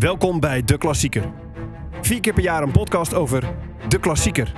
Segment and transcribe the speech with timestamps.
[0.00, 1.32] Welkom bij De Klassieker.
[2.00, 3.54] Vier keer per jaar een podcast over
[3.88, 4.52] De Klassieker.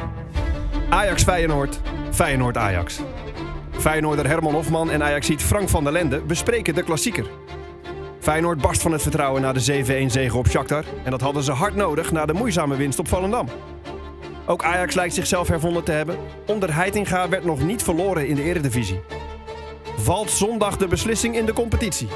[0.89, 1.81] Ajax Feyenoord,
[2.11, 3.01] Feyenoord Ajax.
[3.71, 7.27] Feyenoorder Herman Hofman en Ajaxiet Frank van der Lende bespreken De Klassieker.
[8.21, 10.85] Feyenoord barst van het vertrouwen na de 7-1 zege op Shakhtar.
[11.05, 13.49] En dat hadden ze hard nodig na de moeizame winst op Volendam.
[14.47, 16.17] Ook Ajax lijkt zichzelf hervonden te hebben.
[16.47, 19.01] Onder Heitinga werd nog niet verloren in de eredivisie.
[19.97, 22.09] Valt zondag de beslissing in de competitie?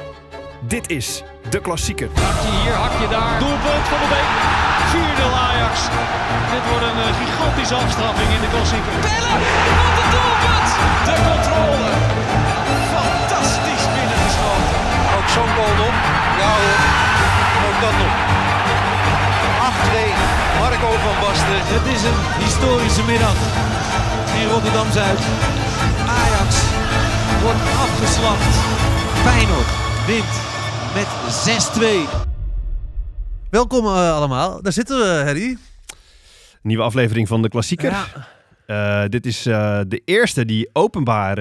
[0.61, 2.09] Dit is De Klassieker.
[2.15, 3.39] Hakje hier, hakje daar.
[3.39, 4.31] Doelpunt van de Beek.
[4.93, 5.75] 4-0 Ajax.
[6.53, 8.95] Dit wordt een eh, gigantische afstraffing in de klassieker.
[9.07, 9.41] Bellen!
[9.83, 10.69] Wat een doelpunt!
[11.09, 11.91] De controle.
[12.97, 14.81] Fantastisch binnengeschoten.
[15.17, 15.95] Ook zo'n goal nog.
[16.41, 16.79] Ja hoor.
[17.67, 18.15] Ook dat nog.
[19.93, 19.99] 8-2.
[20.61, 21.61] Marco van Basten.
[21.77, 23.39] Het is een historische middag
[24.41, 25.21] in Rotterdam-Zuid.
[26.21, 26.51] Ajax
[27.45, 28.55] wordt afgeslacht.
[29.27, 29.73] Feyenoord
[30.07, 30.41] wint
[30.95, 31.07] met
[31.79, 32.27] 6-2.
[33.51, 34.63] Welkom eh, allemaal.
[34.63, 35.57] Daar zitten we, Harry.
[36.63, 37.91] Nieuwe aflevering van De Klassieker.
[37.91, 38.07] Ja.
[38.67, 41.39] Eh, dit is eh, de eerste die openbaar,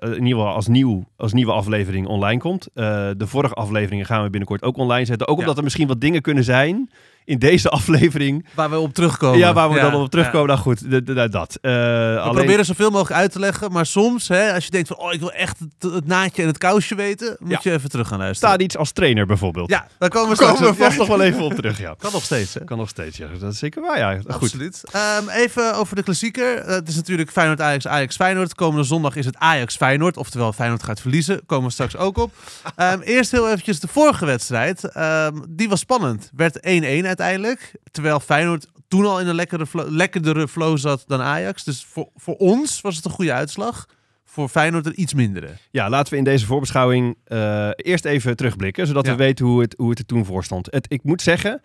[0.00, 2.68] in ieder geval als, nieuw, als nieuwe aflevering online komt.
[2.74, 2.84] Eh,
[3.16, 5.28] de vorige afleveringen gaan we binnenkort ook online zetten.
[5.28, 5.40] Ook Ja.
[5.42, 6.90] omdat er misschien wat dingen kunnen zijn
[7.26, 8.46] in deze aflevering.
[8.54, 9.38] Waar we op terugkomen.
[9.38, 10.40] Ja, waar we Ja, dan op terugkomen.
[10.40, 10.46] ja.
[10.46, 11.58] Nou goed, dat.
[11.60, 13.72] Eh, We alleen, proberen zoveel mogelijk uit te leggen.
[13.72, 14.96] Maar soms, hè, als je denkt van...
[14.96, 17.36] Oh, ik wil echt het, het naadje en het kousje weten.
[17.38, 18.50] Moet je even terug gaan luisteren.
[18.50, 19.70] staat iets als trainer bijvoorbeeld.
[19.70, 21.78] Ja, daar komen we komen we vast nog wel even op terug.
[21.80, 21.94] Ja.
[21.98, 22.64] Kan nog steeds, hè?
[22.64, 23.26] Kan nog steeds, ja.
[23.40, 24.14] Dat is zeker waar, ja.
[24.16, 24.28] Goed.
[24.32, 24.82] Absoluut.
[24.92, 26.64] Ehm, even over de klassieker.
[26.66, 28.54] Het is natuurlijk Feyenoord Ajax Ajax Feyenoord.
[28.54, 30.16] Komende zondag is het Ajax Feyenoord.
[30.16, 31.40] Oftewel Feyenoord gaat verliezen.
[31.46, 32.32] Komen we straks ook op.
[32.76, 34.84] Ehm, eerst heel eventjes de vorige wedstrijd.
[34.84, 36.30] Ehm, die was spannend.
[36.36, 37.72] Werd 1-1 uiteindelijk.
[37.90, 41.64] Terwijl Feyenoord toen al in een lekkere flow, lekkerdere flow zat dan Ajax.
[41.64, 43.86] Dus voor, voor ons was het een goede uitslag.
[44.24, 45.48] Voor Feyenoord een iets mindere.
[45.70, 49.10] Ja, laten we in deze voorbeschouwing eh, eerst even terugblikken, zodat Ja.
[49.10, 50.68] we weten hoe het, hoe het er toen voor stond.
[50.70, 51.60] Het, ik moet zeggen,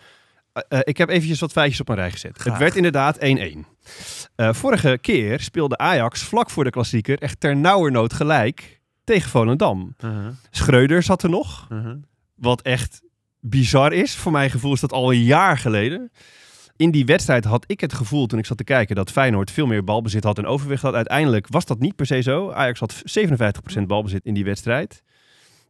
[0.54, 2.38] eh, eh, ik heb eventjes wat feitjes op een rij gezet.
[2.38, 2.54] Graag.
[2.54, 3.66] Het werd inderdaad 1-1.
[4.36, 9.96] Eh, vorige keer speelde Ajax vlak voor de klassieker echt ter nauwernood gelijk tegen Volendam.
[10.52, 11.68] Schreuder zat er nog,
[12.36, 13.02] wat echt
[13.42, 14.16] bizar is.
[14.16, 16.12] Voor mijn gevoel is dat al een jaar geleden.
[16.76, 19.66] In die wedstrijd had ik het gevoel toen ik zat te kijken dat Feyenoord veel
[19.66, 20.94] meer balbezit had en overwicht had.
[20.94, 22.52] Uiteindelijk was dat niet per se zo.
[22.52, 23.04] Ajax had
[23.80, 25.04] 57% balbezit in die wedstrijd.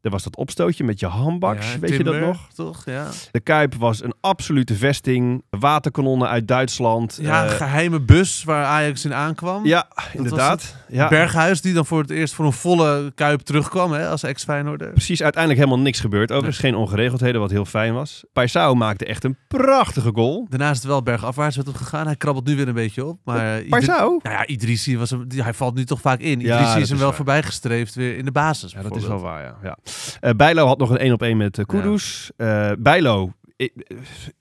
[0.01, 2.47] Er was dat opstootje met je handbaks, Ja, weet je dat nog?
[2.56, 2.85] Toch?
[2.85, 5.44] Ja, De Kuip was een absolute vesting.
[5.50, 7.17] Waterkanonnen uit Duitsland.
[7.22, 9.66] ja Eh, een geheime bus waar Ajax in aankwam.
[9.66, 10.75] ja inderdaad.
[10.88, 11.07] Ja.
[11.07, 14.91] Berghuis, die dan voor het eerst voor een volle kuip terugkwam hè, als ex-Feyenoorder.
[14.91, 16.31] Precies, uiteindelijk helemaal niks gebeurd.
[16.31, 18.23] Overigens geen ongeregeldheden, wat heel fijn was.
[18.33, 20.45] Paisao maakte echt een prachtige goal.
[20.50, 22.06] Daarna is het wel bergafwaarts met hem gegaan.
[22.06, 23.19] Hij krabbelt nu weer een beetje op.
[23.23, 24.19] Maar Paisao?
[24.23, 26.39] Nou ja, Idrissi was hem, hij valt nu toch vaak in.
[26.41, 28.72] Idrissi is hem is wel voorbijgestreefd weer in de basis.
[28.72, 29.56] Ja, dat is wel waar, ja.
[29.63, 29.78] ja.
[30.19, 32.31] Eh, Bijlo had nog een 1 op 1 met uh, Kudus.
[32.38, 33.74] Eh, Bijlo, ik,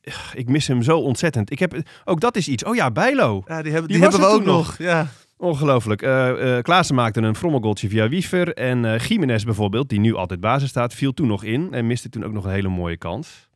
[0.00, 1.50] eh, ik mis hem zo ontzettend.
[1.50, 2.64] Ik heb, ook dat is iets.
[2.64, 3.42] Oh ja, Bijlo.
[3.46, 4.78] Ja, die hebben, Die hebben we ook nog.
[4.78, 5.06] Ja.
[5.36, 6.02] Ongelooflijk.
[6.02, 8.54] Eh eh Klaassen maakte een frommelgoaltje via Wiever.
[8.54, 11.68] En eh Jiménez bijvoorbeeld, die nu altijd basis staat, viel toen nog in.
[11.72, 13.48] En miste toen ook nog een hele mooie kans.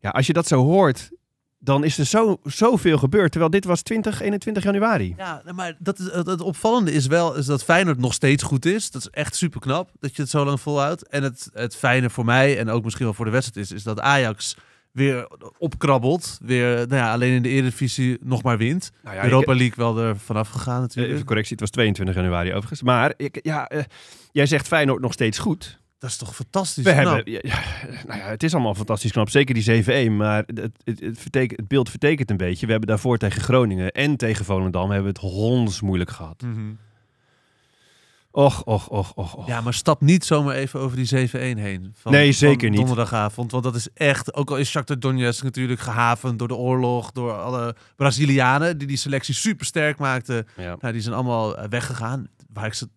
[0.00, 1.10] Ja, als je dat zo hoort,
[1.64, 3.30] dan is er zo, zoveel gebeurd.
[3.30, 5.14] Terwijl dit was 20, 21 januari.
[5.16, 8.42] Ja, nou, maar dat is, het, het opvallende is wel is dat Feyenoord nog steeds
[8.42, 8.90] goed is.
[8.90, 11.08] Dat is echt super knap dat je het zo lang volhoudt.
[11.08, 13.82] En het, het fijne voor mij en ook misschien wel voor de wedstrijd is, is
[13.82, 14.56] dat Ajax
[14.92, 15.28] weer
[15.58, 16.38] opkrabbelt.
[16.42, 18.90] Weer, nou ja, alleen in de Eredivisie nog maar wint.
[19.02, 21.14] Nou ja, Europa League wel er vanaf gegaan natuurlijk.
[21.14, 22.82] Even correctie, het was 22 januari overigens.
[22.82, 23.82] Maar ik, ja, eh,
[24.32, 25.80] jij zegt Feyenoord nog steeds goed.
[26.02, 27.14] Dat is toch fantastisch We knap?
[27.14, 27.60] hebben, ja, ja,
[28.06, 29.30] nou ja, het is allemaal fantastisch knap.
[29.30, 30.12] Zeker die 7-1.
[30.12, 32.64] Maar het, het, het, het beeld vertekent een beetje.
[32.66, 36.42] We hebben daarvoor tegen Groningen en tegen Volendam hebben we het honds moeilijk gehad.
[36.42, 36.72] Mhm.
[38.30, 39.46] Och, och, och, och, och.
[39.46, 41.94] Ja, maar stap niet zomaar even over die 7-1 heen.
[41.94, 42.78] Van, Nee, zeker niet.
[42.78, 43.50] Donderdagavond.
[43.50, 47.32] Want dat is echt, ook al is Shakhtar Donetsk natuurlijk gehavend door de oorlog, door
[47.32, 50.46] alle Brazilianen die die selectie super sterk maakten.
[50.56, 50.76] Ja.
[50.80, 52.28] Nou, die zijn allemaal eh, weggegaan.
[52.52, 52.88] Waar ik ze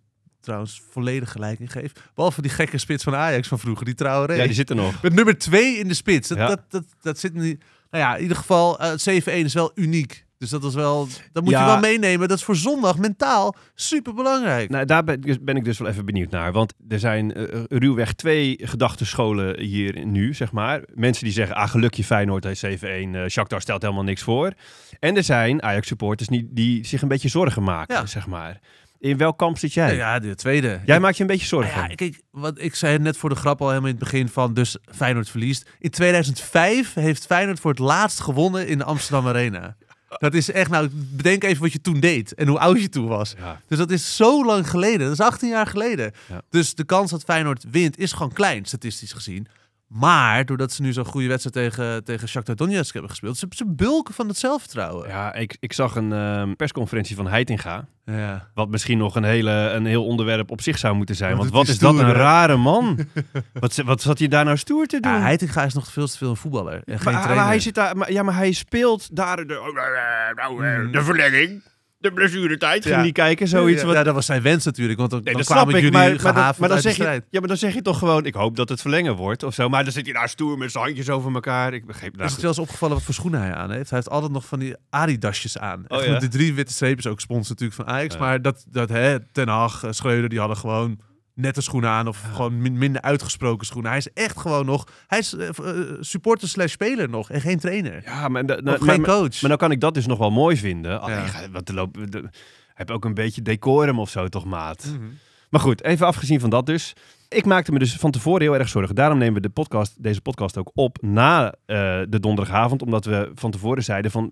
[0.45, 1.91] trouwens volledig gelijk in geef.
[2.15, 4.33] Behalve die gekke spits van Ajax van vroeger, die Traoré.
[4.33, 5.01] ja, die zitten nog.
[5.01, 6.27] Met nummer 2 in de spits.
[6.27, 6.47] Dat, Ja.
[6.47, 7.63] dat, dat, dat zit niet...
[7.91, 8.91] Nou ja, in ieder geval, eh
[9.21, 10.23] 7-1 is wel uniek.
[10.37, 11.59] Dus dat is wel, dat moet Ja.
[11.59, 12.27] je wel meenemen.
[12.27, 14.69] Dat is voor zondag mentaal super belangrijk.
[14.69, 16.51] Nou, daar ben, ik dus wel even benieuwd naar.
[16.51, 20.81] Want er zijn eh, ruwweg twee gedachtenscholen hier nu, zeg maar.
[20.93, 23.15] Mensen die zeggen, ah, gelukje Feyenoord heeft 7-1.
[23.15, 24.51] eh Shakhtar stelt helemaal niks voor.
[24.99, 28.05] En er zijn Ajax-supporters die, die zich een beetje zorgen maken, Ja.
[28.05, 28.59] zeg maar.
[28.99, 29.95] In welk kamp zit jij?
[29.95, 30.79] ja, de tweede.
[30.85, 31.75] Jij maakt je een beetje zorgen.
[31.75, 34.29] Nou ja, kijk, wat ik zei net voor de grap al helemaal in het begin
[34.29, 35.69] van, dus Feyenoord verliest.
[35.79, 39.75] In 2005 heeft Feyenoord voor het laatst gewonnen in de Amsterdam Arena.
[40.17, 43.07] Dat is echt, nou, bedenk even wat je toen deed en hoe oud je toen
[43.07, 43.35] was.
[43.37, 43.61] Ja.
[43.67, 44.99] Dus dat is zo lang geleden.
[44.99, 46.11] Dat is 18 jaar geleden.
[46.29, 46.41] Ja.
[46.49, 49.47] Dus de kans dat Feyenoord wint is gewoon klein, statistisch gezien.
[49.87, 53.65] Maar doordat ze nu zo'n goede wedstrijd tegen, tegen Shakhtar Donetsk hebben gespeeld, ze, ze
[53.67, 55.07] bulken van het zelfvertrouwen.
[55.07, 57.87] Ja, ik, ik zag een ehm, persconferentie van Heitinga.
[58.05, 58.49] Ja.
[58.53, 61.31] Wat misschien nog een, hele, een heel onderwerp op zich zou moeten zijn.
[61.31, 62.11] Wat Want wat is dat een hè?
[62.11, 62.99] rare man.
[63.53, 65.11] wat, wat zat hij daar nou stoer te doen?
[65.11, 67.45] Ja, Heitinga is nog veel te veel een voetballer en geen maar, maar trainer.
[67.45, 71.61] hij zit daar, maar, ja, maar hij speelt daar de, eh, de verlenging,
[72.05, 72.83] de blessuretijd.
[72.83, 73.01] Ging Ja.
[73.03, 73.81] die kijken, zoiets.
[73.81, 75.83] ja, wat, ja, dat was zijn wens natuurlijk, want dan, Nee, dan dat kwamen snap
[75.83, 77.23] ik, jullie maar, maar, gehavend dat- maar dan zeg je, strijd.
[77.29, 79.69] ja, maar dan zeg je toch gewoon, ik hoop dat het verlengen wordt of zo.
[79.69, 81.73] Maar dan zit hij daar stoer met zijn handjes over elkaar.
[81.73, 83.89] Ik begreep Is nou, het wel eens opgevallen wat voor schoenen hij aan heeft?
[83.89, 85.83] Hij heeft altijd nog van die Adidasjes aan.
[85.87, 86.19] Oh, ja?
[86.19, 88.13] de drie witte strepen, ook sponsor natuurlijk van Ajax.
[88.13, 88.19] Ja.
[88.19, 90.99] Maar dat, dat hè, Ten Hag, eh, Schreuder, die hadden gewoon
[91.35, 92.07] nette schoenen aan.
[92.07, 93.89] Of gewoon min- minder uitgesproken schoenen.
[93.89, 94.87] Hij is echt gewoon nog...
[95.07, 98.01] Hij is eh, eh, supporter slash speler nog en geen trainer.
[98.05, 99.41] Ja, maar, nou, geen maar, coach.
[99.41, 101.01] maar dan kan ik dat dus nog wel mooi vinden.
[101.01, 101.49] Alleen, Ja.
[101.51, 102.29] wat lopen, de-
[102.73, 104.85] heb ook een beetje decorum of zo toch, maat?
[104.93, 105.05] Mhm.
[105.49, 106.93] Maar goed, even afgezien van dat dus.
[107.29, 108.95] Ik maakte me dus van tevoren heel erg zorgen.
[108.95, 111.75] Daarom nemen we de podcast, deze podcast ook op na eh,
[112.09, 112.81] de donderdagavond.
[112.81, 114.31] Omdat we van tevoren zeiden van...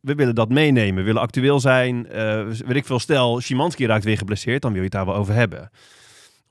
[0.00, 0.94] We willen dat meenemen.
[0.94, 2.08] We willen actueel zijn.
[2.08, 4.62] Eh weet ik veel, stel, Szymanski raakt weer geblesseerd.
[4.62, 5.70] Dan wil je het daar wel over hebben.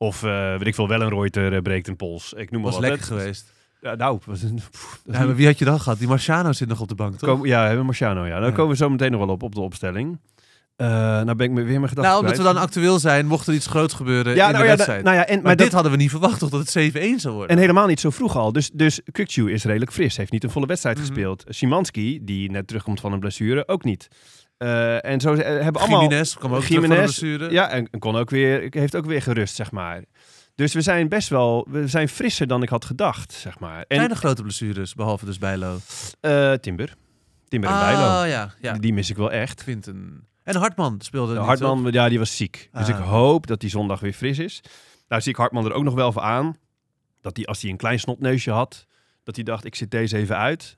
[0.01, 2.33] Of uh, weet ik veel, Wellenreuter uh, breekt een pols.
[2.33, 2.89] Ik noem maar was wat.
[2.89, 3.53] lekker geweest.
[3.81, 6.00] Ja, nou, was een, pff, Ja, maar wie had je dan gehad?
[6.00, 7.30] Die Marciano zit nog op de bank, toch?
[7.30, 8.39] Kom- ja, hebben Marciano, ja.
[8.39, 8.56] Dan Ja.
[8.56, 10.19] komen we zo meteen nog wel op, op de opstelling.
[10.75, 13.48] Eh nou ben ik me weer mijn gedachten nou, omdat we dan actueel zijn, mocht
[13.48, 15.03] er iets groots gebeuren ja, in nou, de ja, wedstrijd.
[15.03, 16.50] nou ja, en, maar maar dit dat, hadden we niet verwacht, toch?
[16.50, 17.56] Dat het 7-1 zou worden.
[17.56, 18.51] en helemaal niet zo vroeg al.
[18.51, 19.00] Dus, dus
[19.36, 20.18] is redelijk fris.
[20.18, 21.06] Heeft niet een volle wedstrijd Mhm.
[21.06, 21.44] gespeeld.
[21.48, 24.07] Szymanski, die net terugkomt van een blessure, ook niet.
[24.62, 26.02] Eh, en zo eh, hebben allemaal...
[26.02, 27.52] Jiménez kwam ook terug van de Jiménez, blessure.
[27.52, 30.04] Ja, en kon ook weer, heeft ook weer gerust, zeg maar.
[30.56, 31.68] Dus we zijn best wel...
[31.69, 33.86] We zijn frisser dan ik had gedacht, zeg maar.
[33.88, 35.78] En Zijn er grote blessures, behalve dus Bijlo?
[36.19, 36.96] eh, Timber.
[37.48, 38.00] Timber en Bijlo.
[38.00, 38.54] Ah, ja.
[38.62, 38.74] ja.
[38.74, 39.66] Die, mis ik wel echt.
[40.44, 42.69] En Hartman speelde niet, Hartman, ja, die was ziek.
[42.72, 43.10] Dus ik Ah.
[43.10, 44.62] hoop dat die zondag weer fris is.
[45.08, 46.58] Nou zie ik Hartman er ook nog wel voor aan.
[47.22, 48.88] Dat hij, als hij een klein snotneusje had,
[49.24, 50.78] dat hij dacht, ik zit deze even uit.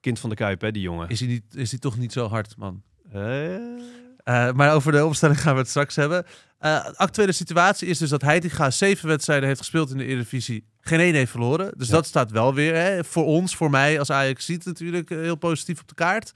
[0.00, 1.08] Kind van de Kuip, hè, die jongen.
[1.08, 2.82] Is hij, niet, is hij toch niet zo hard, man?
[3.12, 6.24] Eh, maar over de opstelling gaan we het straks hebben.
[6.58, 10.64] Eh, actuele situatie is dus dat Heitinga zeven wedstrijden heeft gespeeld in de Eredivisie.
[10.80, 11.72] Geen één heeft verloren.
[11.76, 11.94] Dus Ja.
[11.94, 15.36] dat staat wel weer hè, voor ons, voor mij als Ajax ziet natuurlijk eh, heel
[15.36, 16.32] positief op de kaart.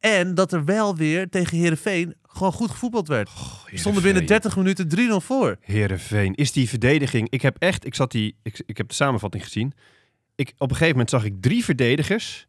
[0.00, 3.30] En dat er wel weer tegen Herenveen gewoon goed gevoetbald werd.
[3.70, 5.56] We stonden binnen 30 minuten 3-0 voor.
[5.60, 6.34] Heerenveen.
[6.34, 7.26] Is die verdediging...
[7.30, 7.86] Ik heb echt...
[7.86, 9.72] Ik, zat die, ik, ik heb de samenvatting gezien.
[10.34, 12.46] Ik, op een gegeven moment zag ik drie verdedigers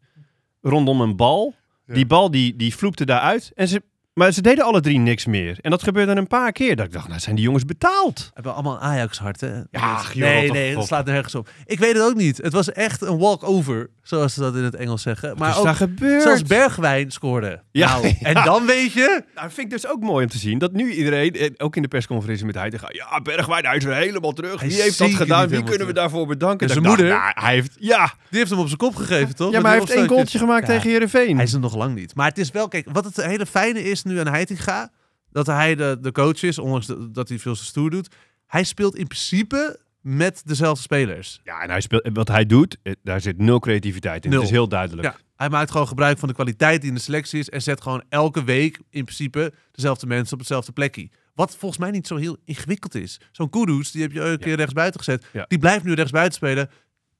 [0.62, 1.54] rondom een bal.
[1.94, 3.52] Die bal die, die vloepte daaruit.
[3.54, 3.82] En ze,
[4.18, 5.58] maar ze deden alle drie niks meer.
[5.60, 6.76] En dat gebeurde een paar keer.
[6.76, 8.30] Dat ik dacht, nou zijn die jongens betaald.
[8.34, 9.48] Hebben allemaal Ajax-hart, hè?
[9.70, 11.48] joh, nee, wat nee, dat slaat nergens op.
[11.66, 12.36] Ik weet het ook niet.
[12.36, 15.28] Het was echt een walk-over, zoals ze dat in het Engels zeggen.
[15.28, 16.22] Maar Maar is ook daar gebeurd?
[16.22, 17.62] zelfs Bergwijn scoorde.
[17.70, 18.26] Ja, Nou, ja.
[18.34, 19.22] En dan weet je...
[19.34, 21.88] Nou, vind ik dus ook mooi om te zien dat nu iedereen, ook in de
[21.88, 24.60] persconferentie met Heitinga, ja, Bergwijn, hij is er helemaal terug.
[24.60, 25.48] Hij Wie heeft dat gedaan?
[25.48, 26.68] Wie kunnen we daarvoor bedanken?
[26.68, 27.16] En Dat zijn dacht, moeder?
[27.18, 29.52] nou, hij heeft, ja, Die heeft hem op zijn kop gegeven, toch?
[29.52, 30.72] ja maar hij heeft één goaltje gemaakt Ja.
[30.74, 31.34] tegen Heerenveen.
[31.36, 32.14] Hij is er nog lang niet.
[32.14, 34.92] Maar het is wel, kijk, wat het hele fijne is nu aan Heitinga,
[35.30, 38.14] dat hij de, de coach is, ondanks de- dat hij veel te stoer doet.
[38.46, 41.40] Hij speelt in principe met dezelfde spelers.
[41.44, 44.30] Ja, en hij speelt, wat hij doet, eh, daar zit nul creativiteit in.
[44.30, 44.38] Nul.
[44.38, 45.06] Dat is heel duidelijk.
[45.08, 47.80] Ja, hij maakt gewoon gebruik van de kwaliteit die in de selectie is en zet
[47.80, 51.08] gewoon elke week in principe dezelfde mensen op hetzelfde plekje.
[51.34, 53.20] Wat volgens mij niet zo heel ingewikkeld is.
[53.32, 55.26] Zo'n Kudus, die heb je een keer rechtsbuiten gezet.
[55.32, 55.44] Ja.
[55.48, 56.70] Die blijft nu rechtsbuiten spelen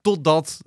[0.00, 0.61] totdat,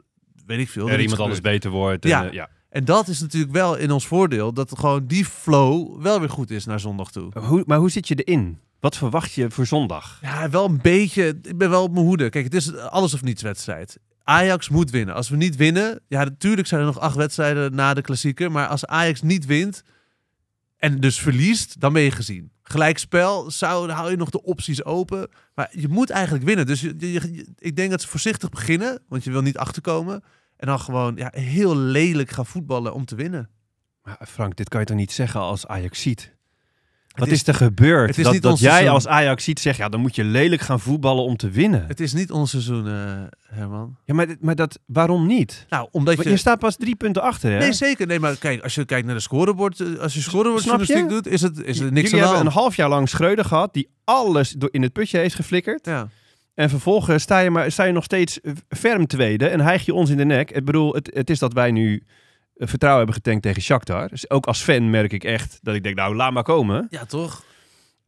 [0.45, 2.03] weet ik veel, Er iemand anders beter wordt.
[2.03, 2.21] Ja.
[2.23, 2.49] En, eh, ja.
[2.71, 6.49] En dat is natuurlijk wel in ons voordeel, dat gewoon die flow wel weer goed
[6.51, 7.31] is naar zondag toe.
[7.39, 8.59] Hoe, maar hoe zit je erin?
[8.79, 10.17] Wat verwacht je voor zondag?
[10.21, 11.39] Ja, wel een beetje.
[11.41, 12.29] Ik ben wel op mijn hoede.
[12.29, 13.97] Kijk, het is alles of niets wedstrijd.
[14.23, 15.15] Ajax moet winnen.
[15.15, 18.51] Als we niet winnen, ja, natuurlijk zijn er nog acht wedstrijden na de klassieker.
[18.51, 19.83] Maar als Ajax niet wint
[20.77, 22.51] en dus verliest, dan ben je gezien.
[22.63, 25.29] Gelijkspel, zou, dan hou je nog de opties open.
[25.55, 26.65] Maar je moet eigenlijk winnen.
[26.65, 30.23] Dus je, je- je- ik denk dat ze voorzichtig beginnen, want je wil niet achterkomen.
[30.61, 33.49] En dan gewoon ja, heel lelijk gaan voetballen om te winnen.
[34.03, 36.35] Maar Frank, dit kan je toch niet zeggen als Ajax ziet?
[37.07, 38.07] Het Wat is, er gebeurd?
[38.07, 38.93] het is dat niet dat jij seizoen.
[38.93, 41.87] als Ajax ziet zegt, ja, dan moet je lelijk gaan voetballen om te winnen.
[41.87, 42.93] Het is niet ons seizoen, eh,
[43.41, 43.97] Herman.
[44.05, 45.65] Ja, maar, maar dat, waarom niet?
[45.69, 46.33] Nou, omdat Want je...
[46.33, 47.57] je staat pas drie punten achter, hè?
[47.57, 48.07] Nee, zeker.
[48.07, 50.69] Nee, maar kijk, als je kijkt naar de scorebord, eh, als je scorebord je?
[50.69, 53.45] journalistiek doet, is het is er niks Jullie aan hebben een half jaar lang Schreuder
[53.45, 55.85] gehad, die alles door in het putje heeft geflikkerd.
[55.85, 56.09] Ja.
[56.61, 58.39] En vervolgens sta je, maar, sta je nog steeds
[58.69, 60.51] ferm tweede en hijg je ons in de nek.
[60.51, 62.03] Ik bedoel, het, het is dat wij nu
[62.55, 64.07] eh, vertrouwen hebben getankt tegen Shakhtar.
[64.07, 66.87] Dus ook als fan merk ik echt dat ik denk, nou, laat maar komen.
[66.89, 67.43] ja, toch?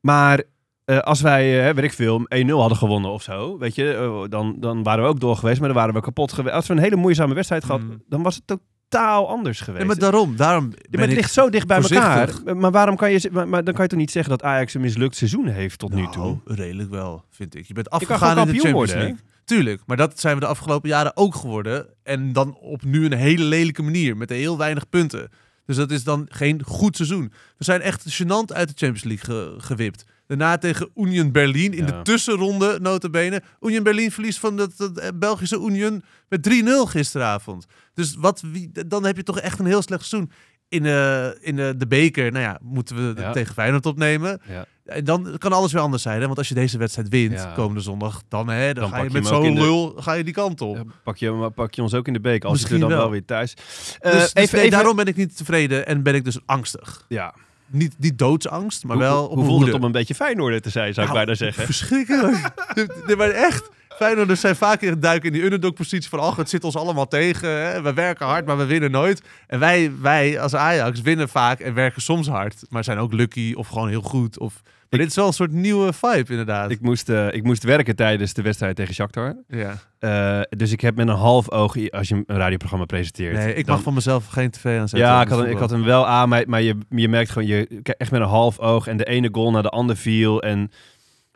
[0.02, 0.44] Maar
[0.86, 4.56] eh, als wij, eh, weet ik veel, 1-0 hadden gewonnen of zo, weet je, dan,
[4.60, 6.56] dan waren we ook door geweest, maar dan waren we kapot geweest.
[6.56, 8.04] Als we een hele moeizame wedstrijd gehad, Mm.
[8.08, 8.58] dan was het
[8.94, 9.78] totaal anders geweest.
[9.78, 12.30] Nee, maar daarom, daarom Ja, maar het ligt zo dicht bij elkaar.
[12.56, 14.82] Maar, waarom kan je, maar, maar dan kan je toch niet zeggen dat Ajax een
[14.82, 16.24] mislukt seizoen heeft tot nu toe?
[16.24, 17.66] Nou, redelijk wel, vind ik.
[17.68, 19.18] Je bent afgegaan in de Champions worden, League.
[19.46, 21.86] Tuurlijk, maar dat zijn we de afgelopen jaren ook geworden.
[22.04, 25.30] En dan op nu een hele lelijke manier, met heel weinig punten.
[25.66, 27.32] Dus dat is dan geen goed seizoen.
[27.58, 30.06] We zijn echt gênant uit de Champions League ge- gewipt.
[30.28, 31.92] Daarna tegen Union Berlin in Ja.
[31.92, 33.42] de tussenronde, notabene.
[33.62, 37.66] Union Berlin verliest van het, eh, Belgische Union met 3-0 gisteravond.
[37.94, 40.32] Dus wat, wie, dan heb je toch echt een heel slecht seizoen.
[40.68, 43.32] In, eh, in eh, de beker, nou ja, moeten we Ja.
[43.32, 44.42] tegen Feyenoord opnemen.
[44.48, 44.66] Ja.
[44.86, 46.20] En dan kan alles weer anders zijn.
[46.20, 46.26] Hè?
[46.26, 47.52] Want als je deze wedstrijd wint, Ja.
[47.56, 50.24] komende zondag, dan, hè, dan, Dan ga je je met zo'n de- lul ga je
[50.24, 50.76] die kant op.
[50.76, 53.04] Ja, Pak je, pak je ons ook in de beek, als Misschien zitten we dan
[53.04, 53.12] wel.
[53.12, 53.54] wel weer thuis.
[54.00, 57.06] Eh, dus dus nee, even, daarom ben ik niet tevreden en ben ik dus angstig.
[57.08, 57.34] ja.
[57.74, 60.62] Niet, niet doodsangst, maar hoe, wel hoe, op hoe voelt het om een beetje Feyenoorder
[60.62, 61.66] te zijn, zou ik Nou, bijna zeggen.
[61.66, 62.52] Verschrikkelijk.
[63.08, 63.70] nee, maar echt.
[63.90, 66.20] Feyenoorders zijn vaak in het duiken in die underdog-positie van...
[66.20, 67.50] ach, het zit ons allemaal tegen.
[67.50, 67.82] Hè?
[67.82, 69.22] We werken hard, maar we winnen nooit.
[69.48, 72.66] En wij, wij als Ajax winnen vaak en werken soms hard.
[72.70, 74.40] Maar zijn ook lucky of gewoon heel goed.
[74.40, 74.62] Of...
[74.94, 76.72] Maar dit is wel een soort nieuwe vibe, inderdaad.
[76.72, 79.36] Ik moest, eh, ik moest werken tijdens de wedstrijd tegen Shakhtar.
[79.48, 79.74] ja.
[80.00, 83.34] Eh, dus ik heb met een half oog, als je een radioprogramma presenteert.
[83.36, 85.00] Nee, ik dan- mag van mezelf geen tv aanzetten.
[85.10, 87.48] Ja, ik had, hem, ik had hem wel aan, maar, maar je, je merkt gewoon,
[87.48, 90.42] je echt met een half oog en de ene goal naar de ander viel.
[90.42, 90.72] En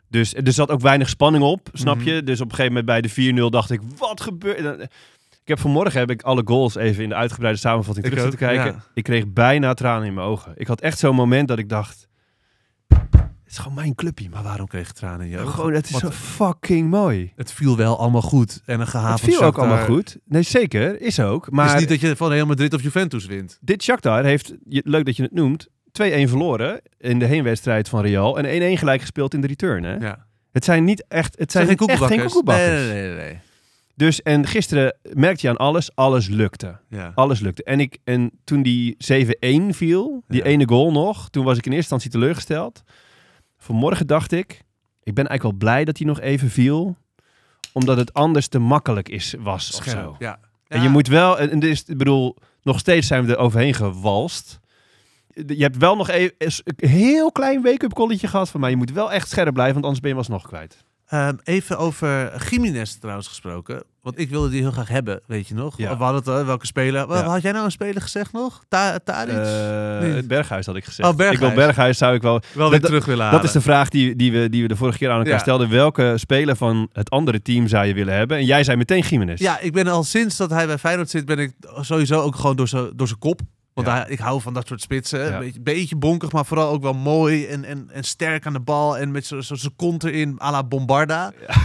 [0.08, 2.08] dus er zat ook weinig spanning op, snap Mhm.
[2.08, 2.22] je?
[2.22, 3.08] Dus op een gegeven moment bij de
[3.46, 4.80] 4-0 dacht ik, wat gebeurt er?
[5.42, 8.64] Ik heb vanmorgen heb ik alle goals even in de uitgebreide samenvatting terug zitten kijken.
[8.64, 8.82] ja.
[8.94, 10.52] Ik kreeg bijna tranen in mijn ogen.
[10.56, 12.08] Ik had echt zo'n moment dat ik dacht,
[13.48, 14.66] het is gewoon mijn clubje, maar waarom?
[14.66, 15.52] kreeg je tranen in je ogen.
[15.52, 17.32] Gewoon, het is Wat- zo fucking mooi.
[17.36, 18.62] Het viel wel allemaal goed.
[18.66, 20.18] En een Het gehavend viel ook allemaal goed.
[20.24, 21.50] Nee, zeker, is ook.
[21.50, 23.58] Maar Het is niet dat je van Real Madrid of Juventus wint.
[23.60, 28.38] dit Shakhtar heeft, leuk dat je het noemt, 2-1 verloren in de heenwedstrijd van Real
[28.38, 29.82] en 1-1 gelijk gespeeld in de return.
[29.84, 29.94] Hè?
[29.96, 30.26] Ja.
[30.52, 31.78] Het zijn niet echt, het Het zijn zijn
[32.10, 32.56] geen echt geen.
[32.56, 33.38] Nee, nee, nee, nee.
[33.94, 36.78] Dus en gisteren merkte je aan alles, alles lukte.
[36.88, 37.12] Ja.
[37.14, 37.64] Alles lukte.
[37.64, 40.44] En, ik, en toen die 7-1 viel, die Ja.
[40.46, 42.82] ene goal nog, toen was ik in eerste instantie teleurgesteld.
[43.68, 44.64] Vanmorgen dacht ik,
[45.02, 46.96] ik ben eigenlijk wel blij dat hij nog even viel,
[47.72, 50.16] omdat het anders te makkelijk is, was of zo.
[50.18, 50.38] Ja.
[50.66, 54.60] En je moet wel, en, en ik bedoel, nog steeds zijn we er overheen gewalst.
[55.46, 58.70] Je hebt wel nog even een heel klein wake-up calletje gehad van mij.
[58.70, 60.84] Je moet wel echt scherp blijven, want anders ben je hem alsnog kwijt.
[61.08, 63.82] Ehm, even over Jiménez trouwens gesproken.
[64.02, 65.76] Want ik wilde die heel graag hebben, weet je nog?
[65.78, 65.96] Ja.
[65.98, 67.06] We hadden het, welke speler.
[67.06, 67.24] Wat Ja.
[67.24, 68.62] Had jij nou een speler gezegd nog?
[68.68, 69.34] Ta Tadic?
[69.34, 70.22] Eh.
[70.28, 71.08] Berghuis had ik gezegd.
[71.08, 71.40] Oh, Berghuis.
[71.40, 72.40] Ik wil Berghuis zou ik wel...
[72.54, 73.38] wel weer dat- terug willen halen.
[73.40, 75.38] Dat is de vraag die, die, we, die we de vorige keer aan elkaar Ja.
[75.38, 75.68] stelden.
[75.70, 78.36] Welke speler van het andere team zou je willen hebben?
[78.36, 79.40] En jij zei meteen Jiménez.
[79.40, 82.56] Ja, ik ben al sinds dat hij bij Feyenoord zit, ben ik sowieso ook gewoon
[82.56, 82.68] door
[83.08, 83.40] zijn kop.
[83.84, 84.02] Want Ja.
[84.02, 85.18] hij- ik hou van dat soort spitsen.
[85.24, 85.32] Ja.
[85.32, 88.60] Een beetje, beetje bonkig, maar vooral ook wel mooi en, en, en sterk aan de
[88.60, 88.98] bal.
[88.98, 91.32] En met zo'n zo, zijn kont erin, à la Bombarda.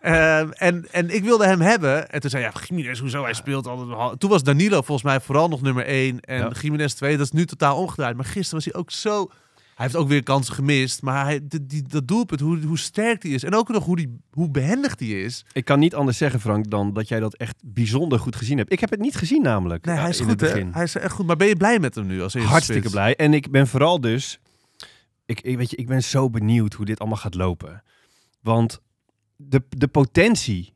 [0.00, 2.10] Ehm, en, en ik wilde hem hebben.
[2.10, 3.22] En toen zei hij, ja, Jiménez, hoezo?
[3.22, 4.20] Hij speelt altijd...
[4.20, 6.20] Toen was Danilo volgens mij vooral nog nummer 1.
[6.20, 6.50] En Ja.
[6.60, 7.16] Jiménez 2.
[7.16, 8.16] Dat is nu totaal omgedraaid.
[8.16, 9.30] Maar gisteren was hij ook zo...
[9.76, 11.02] Hij heeft ook weer kansen gemist.
[11.02, 13.44] Maar hij, die, die, dat doelpunt, hoe, hoe sterk die is.
[13.44, 15.44] En ook nog hoe, die, hoe behendig die is.
[15.52, 18.72] Ik kan niet anders zeggen, Frank, dan dat jij dat echt bijzonder goed gezien hebt.
[18.72, 19.84] Ik heb het niet gezien namelijk.
[19.84, 20.64] Nee, hij is goed, hè?
[20.70, 21.26] Hij is echt goed.
[21.26, 22.94] Maar ben je blij met hem nu als eerste Hartstikke spits?
[22.94, 23.16] blij.
[23.16, 24.38] En ik ben vooral dus...
[25.26, 27.82] Ik, ik, weet je, ik ben zo benieuwd hoe dit allemaal gaat lopen.
[28.40, 28.80] Want
[29.36, 30.74] de, de potentie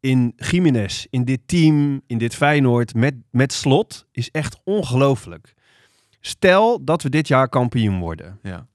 [0.00, 5.54] in Jiménez, in dit team, in dit Feyenoord, met, met slot, is echt ongelooflijk.
[6.24, 8.38] Stel dat we dit jaar kampioen worden.
[8.42, 8.66] Ja.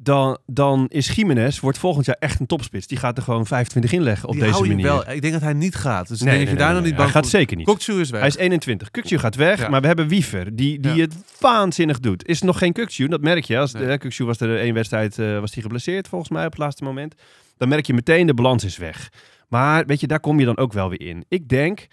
[0.00, 2.86] Dan, dan is Jiménez, wordt volgend jaar echt een topspits.
[2.86, 4.82] Die gaat er gewoon 25 inleggen op Die deze manier.
[4.84, 5.10] wel.
[5.10, 6.08] Ik denk dat hij niet gaat.
[6.08, 7.66] Dus Nee, daar nog niet Hij gaat zeker niet.
[7.66, 8.20] Kokchu is weg.
[8.20, 8.90] Hij is 21.
[8.90, 9.68] Kukcu gaat weg, Ja.
[9.68, 11.00] maar we hebben Wiever, die, die Ja.
[11.00, 12.26] het waanzinnig doet.
[12.26, 13.58] Is nog geen Kukcu, dat merk je.
[13.58, 13.98] Als Nee.
[13.98, 17.14] Kukcu was er één wedstrijd eh, was die geblesseerd, volgens mij, op het laatste moment.
[17.56, 19.12] Dan merk je meteen, de balans is weg.
[19.48, 21.24] Maar weet je, daar kom je dan ook wel weer in.
[21.28, 21.86] Ik denk,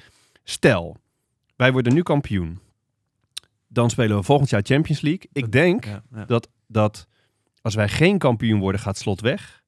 [0.43, 0.97] stel,
[1.55, 2.59] wij worden nu kampioen.
[3.75, 5.29] Dan spelen we volgend jaar Champions League.
[5.33, 6.25] Ik denk Ja, ja.
[6.25, 7.07] dat, dat
[7.61, 9.63] als wij geen kampioen worden, gaat Slot weg.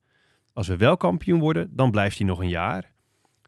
[0.54, 2.92] Als we wel kampioen worden, dan blijft hij nog een jaar.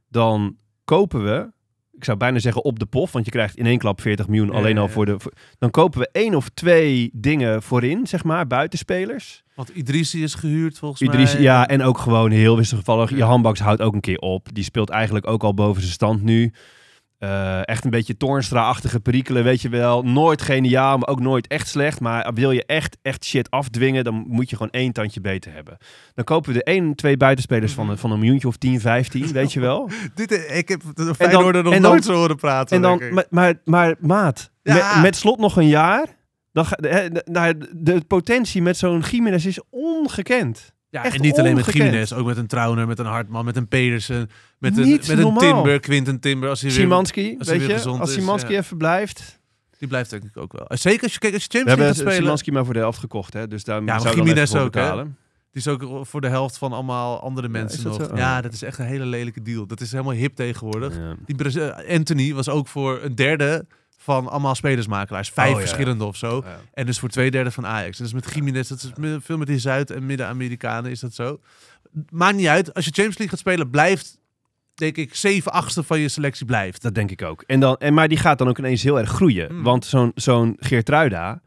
[0.09, 1.51] Dan kopen we,
[1.91, 4.51] ik zou bijna zeggen op de pof, want je krijgt in één klap 40 miljoen
[4.51, 5.19] alleen al voor de...
[5.19, 9.43] voor- dan kopen we één of twee dingen voorin, zeg maar, buitenspelers.
[9.55, 11.41] Want Idrissi is gehuurd volgens Idris, mij.
[11.41, 13.09] ja, en ook gewoon heel wisselgevallig.
[13.09, 14.47] Je handbaks houdt ook een keer op.
[14.53, 16.53] Die speelt eigenlijk ook al boven zijn stand nu.
[17.19, 20.03] Eh, echt een beetje Toornstra-achtige perikelen, weet je wel.
[20.03, 21.99] Nooit geniaal, maar ook nooit echt slecht.
[21.99, 25.77] Maar wil je echt, echt shit afdwingen, dan moet je gewoon één tandje beter hebben.
[26.13, 29.31] Dan kopen we de één, twee buitenspelers van, een- van een miljoentje of 10, 15,
[29.33, 29.89] weet je wel.
[30.15, 32.75] Dit, eh, ik heb de Feyenoorder nog nooit zo horen praten.
[32.75, 34.73] En dan, maar, maar, maar maat, Ja.
[34.73, 36.07] met, met slot nog een jaar.
[36.51, 40.73] Dan ga, de, de- de, de potentie met zo'n Jiménez is ongekend.
[40.89, 41.73] Ja, echt en niet alleen met.
[41.73, 45.09] Jiménez, ook met een Trauner, met een Hartman, met een Pedersen, met een, Niet met
[45.09, 45.53] een normaal.
[45.53, 46.49] Timber, Quinten Timber.
[46.49, 48.59] Als hij weer, Simanski, als hij weet weer je, als is, Simanski ja.
[48.59, 49.39] even blijft.
[49.77, 50.65] die blijft denk ik ook wel.
[50.69, 52.23] Zeker als je, kijk, als je Champions hebben League gaat spelen.
[52.23, 53.47] Simanski maar voor de helft gekocht, hè?
[53.47, 54.81] dus daar maar zou voor ook, hè?
[54.81, 55.17] betalen.
[55.51, 58.07] Die is ook voor de helft van allemaal andere mensen dat nog.
[58.07, 58.13] zo?
[58.13, 58.17] Oh.
[58.17, 59.67] Ja, dat is echt een hele lelijke deal.
[59.67, 60.97] Dat is helemaal hip tegenwoordig.
[60.97, 61.15] Ja.
[61.25, 63.65] Die Anthony was ook voor een derde
[64.13, 65.29] van allemaal spelersmakelaars.
[65.29, 66.43] Vijf Oh, verschillende of zo.
[66.73, 67.97] En dus voor twee derde van Ajax.
[67.97, 68.91] Dus met Jiménez, dat is
[69.23, 71.39] veel met die Zuid- en Midden-Amerikanen is dat zo.
[72.09, 72.73] Maakt niet uit.
[72.73, 74.19] Als je Champions League gaat spelen, blijft,
[74.73, 76.81] denk ik, zeven achtste van je selectie blijft.
[76.81, 77.43] Dat denk ik ook.
[77.47, 79.55] En dan, en, maar die gaat dan ook ineens heel erg groeien.
[79.55, 79.63] Mm.
[79.63, 81.41] Want zo'n zo'n Geertruida,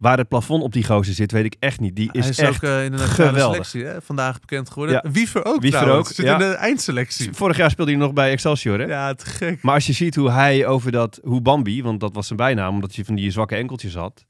[0.00, 1.96] waar het plafond op die gozer zit, weet ik echt niet.
[1.96, 2.64] Die is, Hij is echt...
[2.64, 3.66] ook in de nationale geweldig.
[3.66, 4.02] selectie hè?
[4.02, 5.00] vandaag bekend geworden.
[5.04, 5.10] Ja.
[5.10, 6.08] Wiever ook Wiever trouwens.
[6.08, 6.32] ook, Zit ja.
[6.32, 7.28] in de eindselectie.
[7.32, 8.84] Vorig jaar speelde hij nog bij Excelsior, hè?
[8.84, 9.62] Ja, te gek.
[9.62, 12.74] Maar als je ziet hoe hij over dat, hoe Bambi, want dat was zijn bijnaam,
[12.74, 14.24] omdat hij van die zwakke enkeltjes had,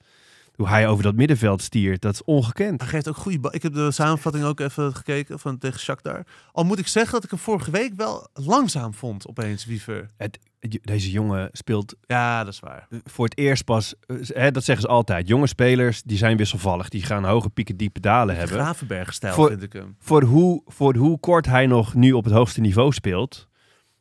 [0.61, 2.81] hoe hij over dat middenveld stiert, dat is ongekend.
[2.81, 3.55] Hij geeft ook goede bal.
[3.55, 6.25] Ik heb de samenvatting ook even gekeken van tegen Shakhtar.
[6.53, 10.07] Al moet ik zeggen dat ik hem vorige week wel langzaam vond opeens, Wiever.
[10.17, 10.39] Het,
[10.83, 12.89] deze jongen speelt Ja, dat is waar.
[13.05, 13.95] voor het eerst pas,
[14.27, 18.01] hè, dat zeggen ze altijd, jonge spelers die zijn wisselvallig, die gaan hoge pieken, diepe
[18.01, 18.57] dalen hebben.
[18.59, 19.97] Gravenberg-stijl Voor- vind ik hem.
[19.99, 23.49] Voor hoe, voor hoe kort hij nog nu op het hoogste niveau speelt,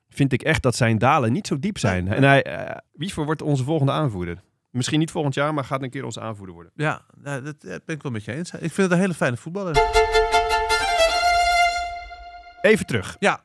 [0.10, 2.08] vind ik echt dat zijn dalen niet zo diep zijn.
[2.08, 4.42] En hij, eh, Wiever wordt onze volgende aanvoerder.
[4.70, 6.72] Misschien niet volgend jaar, maar gaat een keer onze aanvoerder worden.
[6.76, 8.52] Ja, nou, dat ja, ben ik wel met je eens.
[8.52, 9.76] Ik vind het een hele fijne voetballer.
[12.62, 13.16] Even terug.
[13.20, 13.42] Ja.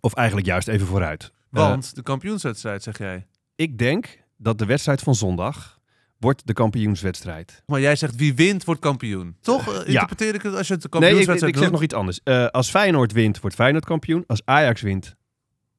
[0.00, 1.32] Of eigenlijk juist even vooruit.
[1.50, 3.26] Eh, Want de kampioenswedstrijd, zeg jij.
[3.54, 5.80] ik denk dat de wedstrijd van zondag
[6.18, 7.62] wordt de kampioenswedstrijd.
[7.66, 9.36] Maar jij zegt wie wint, wordt kampioen.
[9.40, 11.82] Toch eh, interpreteer ik het als je het de Nee, ik, ik, kampioenswedstrijd zeg nog
[11.82, 12.20] iets anders.
[12.22, 14.24] Eh, als Feyenoord wint, wordt Feyenoord kampioen.
[14.26, 15.16] Als Ajax wint,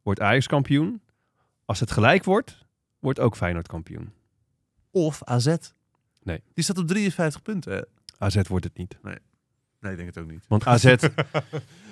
[0.04, 1.01] wordt Ajax kampioen.
[1.66, 2.66] Als het gelijk wordt,
[3.00, 4.13] wordt ook Feyenoord kampioen.
[4.91, 5.55] Of AZ.
[6.24, 6.41] Nee.
[6.53, 7.74] Die staat op 53 punten.
[7.74, 7.81] hè?
[8.17, 8.98] AZ wordt het niet.
[9.01, 9.15] Nee,
[9.91, 10.43] ik denk het ook niet.
[10.48, 10.83] Want AZ...
[10.86, 11.01] Ik,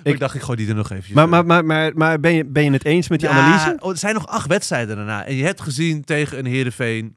[0.02, 2.44] Ik- dacht, ik gooi die er nog eventjes maar maar, maar, maar, maar ben, je,
[2.44, 3.76] ben je het eens met die Ja, analyse?
[3.84, 5.24] oh, er zijn nog acht wedstrijden daarna.
[5.24, 7.16] En je hebt gezien tegen een Heerenveen,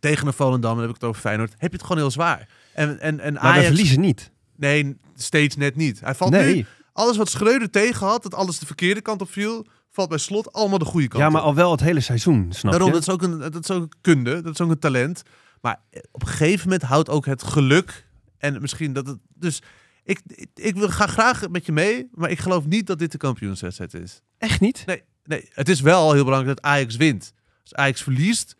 [0.00, 2.48] tegen een Volendam, dan heb ik het over Feyenoord, heb je het gewoon heel zwaar.
[2.74, 3.66] En, en, en Maar we Ajax...
[3.66, 4.30] verliezen niet.
[4.56, 6.00] Nee, steeds net niet.
[6.00, 6.54] Hij valt Nee.
[6.54, 6.66] nu...
[6.92, 10.52] Alles wat Schreuder tegen had, dat alles de verkeerde kant op viel, valt bij slot
[10.52, 11.46] allemaal de goede kant Ja, maar op.
[11.46, 12.94] al wel het hele seizoen, snap Daarom, je?
[12.94, 15.22] dat is, ook een, dat is ook een kunde, dat is ook een talent.
[15.60, 15.80] Maar
[16.10, 18.06] op een gegeven moment houdt ook het geluk
[18.38, 19.18] en misschien dat het...
[19.34, 19.62] Dus
[20.04, 23.12] ik, ik, ik wil, ga graag met je mee, maar ik geloof niet dat dit
[23.12, 24.22] de kampioenswedstrijd is.
[24.38, 24.82] Echt niet?
[24.86, 27.32] Nee, nee, het is wel heel belangrijk dat Ajax wint.
[27.62, 28.56] Als Ajax verliest,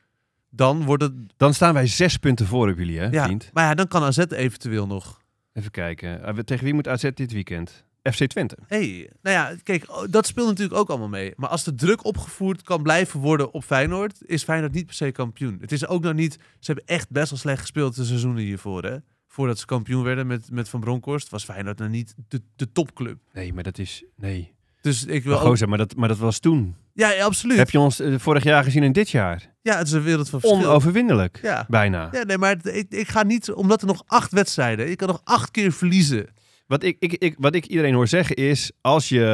[0.50, 1.12] dan wordt het...
[1.36, 3.50] Dan staan wij zes punten voor op jullie, hè, Ja, vriend?
[3.52, 5.20] maar ja, dan kan AZ eventueel nog.
[5.52, 6.22] Even kijken.
[6.24, 7.84] Eh, Tegen wie moet AZ dit weekend?
[8.12, 8.56] FC Twente.
[8.66, 11.32] hey, nou ja, kijk, oh, dat speelt natuurlijk ook allemaal mee.
[11.36, 15.10] Maar als de druk opgevoerd kan blijven worden op Feyenoord, is Feyenoord niet per se
[15.10, 15.58] kampioen.
[15.60, 16.32] Het is ook nog niet...
[16.58, 18.96] Ze hebben echt best wel slecht gespeeld de seizoenen hiervoor, hè.
[19.26, 23.18] Voordat ze kampioen werden met, met Van Bronckhorst, was Feyenoord nog niet de, de topclub.
[23.32, 24.04] Nee, maar dat is...
[24.16, 24.56] Nee.
[24.80, 25.66] Dus ik wil Maar, ook...
[25.66, 26.76] maar, dat, maar dat was toen.
[26.92, 27.56] Ja, ja, absoluut.
[27.56, 29.54] Heb je ons eh, vorig jaar gezien en dit jaar?
[29.62, 30.60] Ja, het is een wereld van verschil.
[30.60, 31.38] Onoverwinnelijk.
[31.42, 31.66] Ja.
[31.68, 32.08] Bijna.
[32.12, 33.52] Ja, nee, maar ik, ik ga niet...
[33.52, 34.90] Omdat er nog acht wedstrijden...
[34.90, 36.26] Ik kan nog acht keer verliezen.
[36.68, 39.24] Wat ik, ik, ik, wat ik iedereen hoor zeggen is, als je...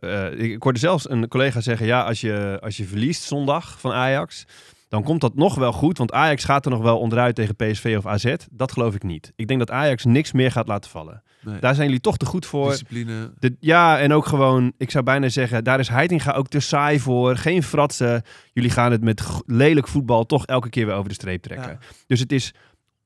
[0.00, 3.92] eh, ik, hoorde zelfs een collega zeggen, ja, als je, als je verliest zondag van
[3.92, 4.44] Ajax,
[4.88, 7.94] dan komt dat nog wel goed, want Ajax gaat er nog wel onderuit tegen PSV
[7.98, 8.34] of AZ.
[8.50, 9.32] Dat geloof ik niet.
[9.36, 11.22] Ik denk dat Ajax niks meer gaat laten vallen.
[11.40, 11.60] Nee.
[11.60, 12.70] Daar zijn jullie toch te goed voor.
[12.70, 13.32] Discipline.
[13.38, 17.00] De, ja, en ook gewoon, ik zou bijna zeggen, daar is Heitinga ook te saai
[17.00, 17.36] voor.
[17.36, 18.22] Geen fratsen.
[18.52, 21.70] Jullie gaan het met lelijk voetbal toch elke keer weer over de streep trekken.
[21.70, 21.78] Ja.
[22.06, 22.54] Dus het is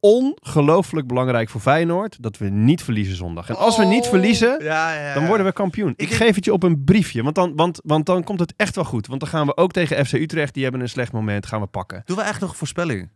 [0.06, 3.48] ongelooflijk belangrijk voor Feyenoord dat we niet verliezen zondag.
[3.48, 4.08] En als we niet Oh.
[4.08, 5.92] verliezen, Ja, ja, dan worden we kampioen.
[5.96, 8.74] Ik geef het je op een briefje, want dan, want, want dan komt het echt
[8.74, 9.06] wel goed.
[9.06, 11.66] Want dan gaan we ook tegen FC Utrecht, die hebben een slecht moment, gaan we
[11.66, 12.02] pakken.
[12.04, 13.10] Doen we echt nog een voorspelling?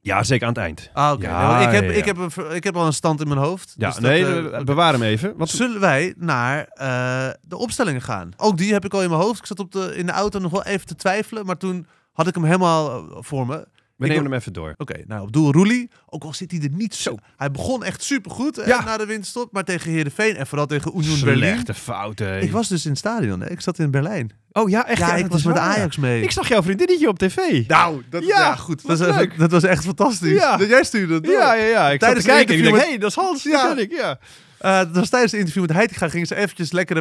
[0.00, 0.90] Ja, zeker aan het eind.
[0.92, 1.26] Ah, oké.
[1.28, 1.96] Ja, Nou, ik, heb, ja, ja.
[1.96, 3.74] Ik, heb een, ik heb al een stand in mijn hoofd.
[3.76, 5.34] Ja, dus dat, nee, eh, eh, bewaar hem even.
[5.36, 8.30] Wat, Zullen wij naar eh, de opstellingen gaan?
[8.36, 9.38] Ook die heb ik al in mijn hoofd.
[9.38, 12.26] Ik zat op de, in de auto nog wel even te twijfelen, maar toen had
[12.26, 13.66] ik hem helemaal eh, voor me.
[14.02, 14.74] We ik nemen hem even door.
[14.76, 15.90] Oké, nou op doel Roelie.
[16.06, 17.14] Ook al zit hij er niet zo.
[17.36, 18.84] Hij begon echt supergoed eh, Ja.
[18.84, 21.52] na de winterstop, maar tegen Heerenveen en vooral tegen Union Berlin.
[21.52, 22.42] Slechte fouten.
[22.42, 23.50] Ik was dus in het stadion, hè?
[23.50, 24.30] ik zat in Berlijn.
[24.52, 24.98] Oh ja, echt?
[24.98, 25.76] Ja, ik dat was met waar.
[25.76, 26.22] Ajax mee.
[26.22, 27.66] Ik zag jouw vriendinnetje op tv.
[27.68, 28.86] Nou, dat, Ja, ja, goed.
[28.86, 30.32] Dat was, dat was echt fantastisch.
[30.38, 30.56] Ja.
[30.56, 31.32] Dat jij stuurde het door.
[31.32, 31.90] Ja, ja, ja.
[31.90, 33.42] Ik Tijdens zat te kijken met- hé, dat is Hans.
[33.42, 33.50] Ja.
[33.50, 33.76] Ja.
[33.76, 34.18] Ik, ja.
[34.58, 37.00] Eh, dat was tijdens het interview met Heitinga gingen ze eventjes lekkere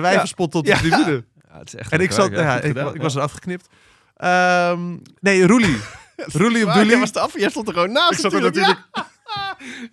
[0.57, 0.73] op Ja.
[0.75, 1.23] de tribune.
[1.51, 3.67] Ja, het is echt En ik, zat, goed ik, was er afgeknipt.
[4.17, 4.79] Ehm,
[5.19, 5.77] nee, Roelie.
[6.25, 6.97] Roelie op Doelie.
[6.97, 8.79] was de af, jij stond er gewoon naast Ik zat er natuurlijk.
[8.93, 9.10] Ja.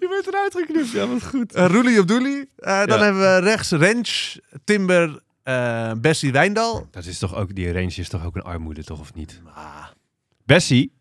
[0.01, 1.55] Je bent eruit geknipt, ja, wat goed.
[1.55, 2.51] Eh, Roelie op Doelie.
[2.57, 3.05] Eh, dan Ja.
[3.05, 6.89] hebben we rechts Rens, Timber, eh, Bessie Wijndal.
[6.91, 9.41] Dat is toch ook, die range is toch ook een armoede, toch, of niet?
[10.45, 10.93] Bessie,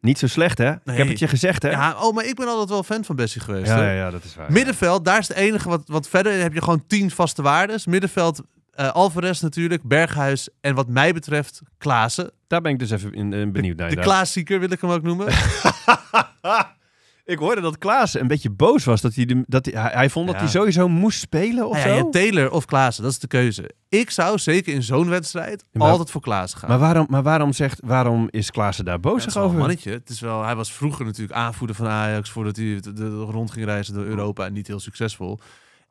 [0.00, 0.70] niet zo slecht, hè?
[0.72, 1.70] Ik heb het je gezegd, hè?
[1.70, 3.66] Ja, oh, maar ik ben altijd wel fan van Bessie geweest.
[3.66, 4.52] ja, ja, dat is waar.
[4.52, 7.86] Middenveld, daar is het enige wat, wat verder heb je gewoon tien vaste waardes.
[7.86, 8.40] Middenveld,
[8.78, 12.30] eh Alvarez natuurlijk, Berghuis en wat mij betreft Klaassen.
[12.46, 13.90] Daar ben ik dus even in, eh, benieuwd naar.
[13.90, 15.26] De klassieker wil ik hem ook noemen.
[17.24, 19.00] Ik hoorde dat Klaas een beetje boos was.
[19.00, 21.88] Dat hij, de, dat hij, hij- hij vond dat hij sowieso moest spelen of Nou
[21.88, 21.94] zo.
[21.94, 23.70] ja, Taylor of Klaassen, dat is de keuze.
[23.88, 26.68] Ik zou zeker in zo'n wedstrijd maar- altijd voor Klaassen gaan.
[26.68, 29.58] maar waarom, maar waarom, zegt, waarom is Klaassen daar boos een over?
[29.58, 29.90] mannetje.
[29.90, 33.50] Het is wel, hij was vroeger natuurlijk aanvoerder van Ajax voordat hij de, de- rond
[33.50, 35.38] ging reizen door Europa en niet heel succesvol.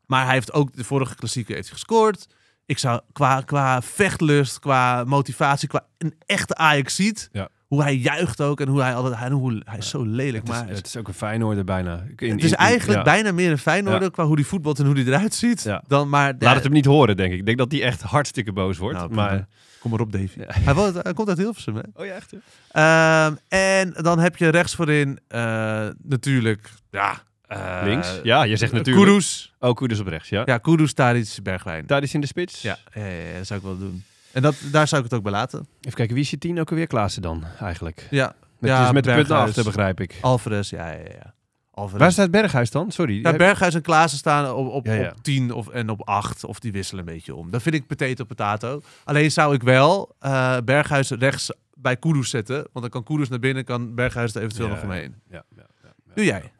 [0.05, 2.27] Maar hij heeft ook de vorige klassieker heeft gescoord.
[2.67, 7.47] Ik zou qua, qua vechtlust, qua motivatie, qua een echte Ajax ziet, Ja.
[7.67, 10.47] hoe hij juicht ook en hoe hij altijd, hij, hoe, hij is zo lelijk.
[10.47, 12.03] Het is, maar het is ook een Feyenoorder bijna.
[12.15, 13.03] In- het is in- eigenlijk ja.
[13.03, 15.63] bijna meer een Feyenoorder qua hoe hij voetbalt en hoe hij eruit ziet.
[15.63, 15.83] Ja.
[15.87, 17.39] Dan maar, Laat het hem niet horen, denk ik.
[17.39, 18.97] Ik denk dat hij echt hartstikke boos wordt.
[18.97, 19.47] Nou, maar...
[19.79, 20.29] Kom maar op, Davy.
[20.37, 21.81] Hij, woont- hij komt uit Hilversum, hè?
[21.93, 22.33] Oh ja, echt?
[22.71, 27.25] Ehm, en dan heb je rechts voorin eh, natuurlijk, ja...
[27.47, 28.19] eh, Links?
[28.23, 29.05] Ja, je zegt natuurlijk.
[29.07, 29.53] Kudus.
[29.59, 30.41] Oh, Kudus op rechts, ja.
[30.45, 31.85] Ja, Kudus, Tadic, Bergwijn.
[31.87, 32.61] Daar is in de spits.
[32.61, 34.03] Ja, ja, ja, ja, dat zou ik wel doen.
[34.31, 35.67] En dat, daar zou ik het ook bij laten.
[35.81, 36.87] Even kijken, wie is je tien ook alweer?
[36.87, 38.07] Klaassen dan, eigenlijk.
[38.09, 39.47] Ja, Met, Ja, dus met de punt naar Berghuis.
[39.49, 40.17] achter, begrijp ik.
[40.21, 41.33] Alvarez, ja, ja, ja.
[41.71, 41.99] Alvarez.
[42.01, 42.91] Waar staat Berghuis dan?
[42.91, 43.21] Sorry.
[43.21, 45.09] Ja, Berghuis en Klaassen staan op, op, Ja, ja.
[45.09, 46.43] op 10 of, en op 8.
[46.43, 47.51] Of die wisselen een beetje om.
[47.51, 48.81] Dat vind ik potato potato.
[49.03, 52.55] Alleen zou ik wel eh, Berghuis rechts bij Kudus zetten.
[52.55, 55.15] Want dan kan Kudus naar binnen, kan Berghuis er eventueel Ja, nog omheen.
[55.29, 56.13] Ja, ja, ja, ja.
[56.13, 56.51] Doe jij.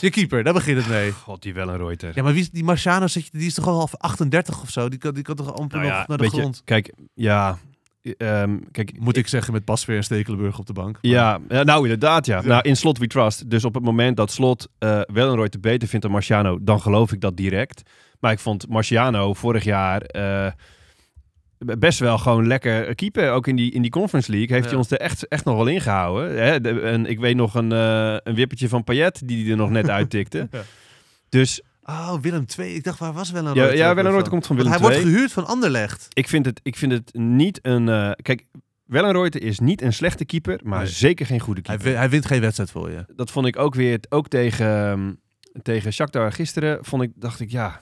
[0.00, 1.12] Je keeper, daar begint het mee.
[1.12, 2.12] God, die wel een Reuter.
[2.14, 3.06] Ja, maar wie is die Marciano?
[3.30, 4.88] Die is toch al half 38 of zo?
[4.88, 6.62] Die kan, die kan toch amper Nou nog naar de je, grond?
[6.64, 7.58] Kijk, ja.
[8.16, 10.98] ehm, kijk, Moet ik zeggen met Pasveer en Stekelenburg op de bank.
[11.00, 12.40] Ja, ja, nou inderdaad ja.
[12.40, 12.46] Ja.
[12.46, 13.50] Nou, in Slot we trust.
[13.50, 17.12] Dus op het moment dat Slot eh Wellenrooy te beter vindt dan Marciano, dan geloof
[17.12, 17.82] ik dat direct.
[18.20, 20.52] Maar ik vond Marciano vorig jaar eh,
[21.58, 23.30] best wel gewoon lekker keeper.
[23.30, 24.68] Ook in die, in die Conference League heeft Ja.
[24.70, 26.42] hij ons er echt, echt nog wel ingehouden.
[26.44, 26.60] Hè?
[26.60, 29.70] De- en ik weet nog een, eh, een wippertje van Payet die hij er nog
[29.70, 30.48] net uittikte.
[30.50, 30.62] Ja.
[31.28, 32.74] Dus Oh, Willem II.
[32.74, 34.90] Ik dacht, waar was Willem ja, ja Wellenrooy komt van Willem Hij II.
[34.90, 36.06] wordt gehuurd van Anderlecht.
[36.12, 37.88] Ik vind het, ik vind het niet een...
[37.88, 38.44] eh, kijk,
[38.84, 40.88] Wellenrooy is niet een slechte keeper, maar Nee.
[40.88, 41.92] zeker geen goede Hij, keeper.
[41.92, 43.04] wi- hij wint geen wedstrijd voor je.
[43.16, 45.18] dat vond ik ook weer, ook tegen,
[45.62, 47.80] tegen Shakhtar gisteren, vond ik, dacht ik, ja,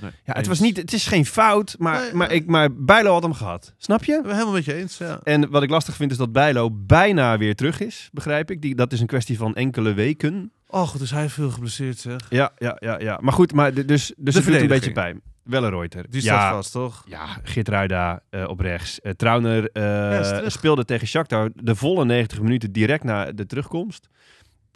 [0.00, 3.12] Nee, ja het, was niet, het is geen fout, maar, Nee, maar, ik, maar Bijlo
[3.12, 3.74] had hem gehad.
[3.76, 4.20] Snap je?
[4.24, 5.20] Helemaal met je eens, ja.
[5.22, 8.62] En wat ik lastig vind is dat Bijlo bijna weer terug is, begrijp ik.
[8.62, 10.52] Die, dat is een kwestie van enkele weken.
[10.66, 12.26] Oh, dus hij heeft veel geblesseerd, zeg.
[12.30, 13.18] Ja, ja, ja, ja.
[13.20, 15.20] Maar goed, maar dus, dus het doet een beetje pijn.
[15.48, 16.10] Wel een Reuter.
[16.10, 17.04] Die ja, staat vast, toch?
[17.06, 19.00] Ja, Geertruida eh op rechts.
[19.00, 24.08] Eh Trauner eh, speelde tegen Shakhtar de volle 90 minuten direct na de terugkomst.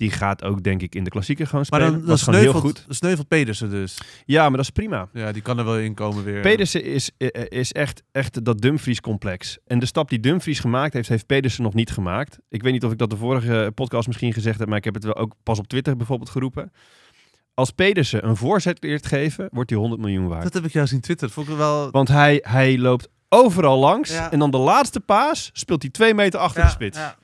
[0.03, 1.93] Die gaat ook, denk ik, in de klassieker gewoon Maar spelen.
[1.99, 2.95] dan, dan was gewoon heel sneuvelt, goed.
[2.97, 3.99] sneuvelt Pedersen dus.
[4.25, 5.09] Ja, maar dat is prima.
[5.13, 6.41] Ja, die kan er wel in komen weer.
[6.41, 9.59] Pedersen is, eh, is echt, echt dat Dumfries-complex.
[9.67, 12.39] En de stap die Dumfries gemaakt heeft, heeft Pedersen nog niet gemaakt.
[12.49, 14.95] Ik weet niet of ik dat de vorige podcast misschien gezegd heb, maar ik heb
[14.95, 16.73] het wel ook pas op Twitter bijvoorbeeld geroepen.
[17.55, 20.43] Als Pedersen een voorzet leert geven, wordt hij 100 miljoen waard.
[20.43, 21.35] Dat heb ik jou zien twitteren.
[21.35, 21.91] Vond ik wel...
[21.91, 24.31] Want hij, hij loopt overal langs Ja.
[24.33, 26.99] en dan de laatste paas speelt hij twee meter achter Ja, de spits.
[26.99, 27.17] ja.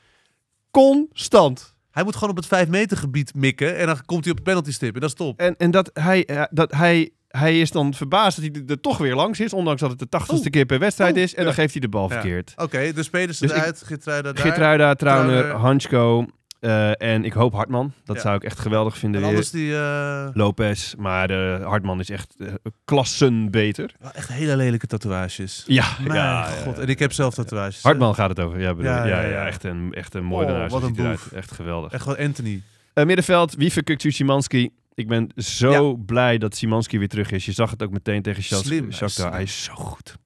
[0.70, 1.76] Constant.
[1.98, 4.44] Hij moet gewoon op het 5 meter gebied mikken en dan komt hij op de
[4.44, 5.40] penalty stip en dat is top.
[5.40, 8.98] En, en dat, hij, eh, dat hij, hij is dan verbaasd dat hij er toch
[8.98, 11.34] weer langs is, ondanks dat het de tachtigste keer per wedstrijd is.
[11.34, 12.52] En dan geeft hij de bal verkeerd.
[12.56, 13.82] Oké, dus Pedersen Dus eruit.
[13.84, 15.50] Geertruida, Trauner, Trauner.
[15.50, 16.26] Hansko
[16.60, 17.92] eh, en ik hoop Hartman.
[18.04, 18.22] Dat Ja.
[18.22, 19.22] zou ik echt geweldig vinden.
[19.22, 19.76] En anders die...
[19.76, 22.46] eh, Lopez, maar Hartman is echt eh,
[22.84, 23.94] klassen beter.
[24.00, 25.64] wel echt hele lelijke tatoeages.
[25.66, 26.78] Ja, Mijn ja, god.
[26.78, 27.82] En ik heb zelf tatoeages.
[27.82, 28.60] Hartman gaat het over.
[28.60, 31.32] Ja, bedoel, Ja, ja, echt een, echt een mooi Oh, wat een boef.
[31.32, 31.92] Echt geweldig.
[31.92, 32.62] Echt gewoon Anthony.
[32.94, 34.70] Middenveld, Wiefekuk Szymanski.
[34.94, 37.44] Ik ben zo blij dat Szymanski weer terug is.
[37.44, 39.32] Je zag het ook meteen tegen Shakhtar.
[39.32, 40.16] Hij is zo goed.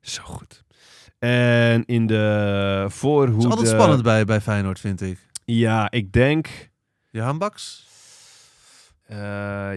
[0.00, 0.62] Zo goed.
[1.18, 3.48] En in de Het is voorhoede...
[3.48, 5.18] altijd spannend bij, bij Feyenoord, vind ik.
[5.54, 6.70] Ja, ik denk...
[7.10, 7.86] Johan Baks?
[9.06, 9.18] eh,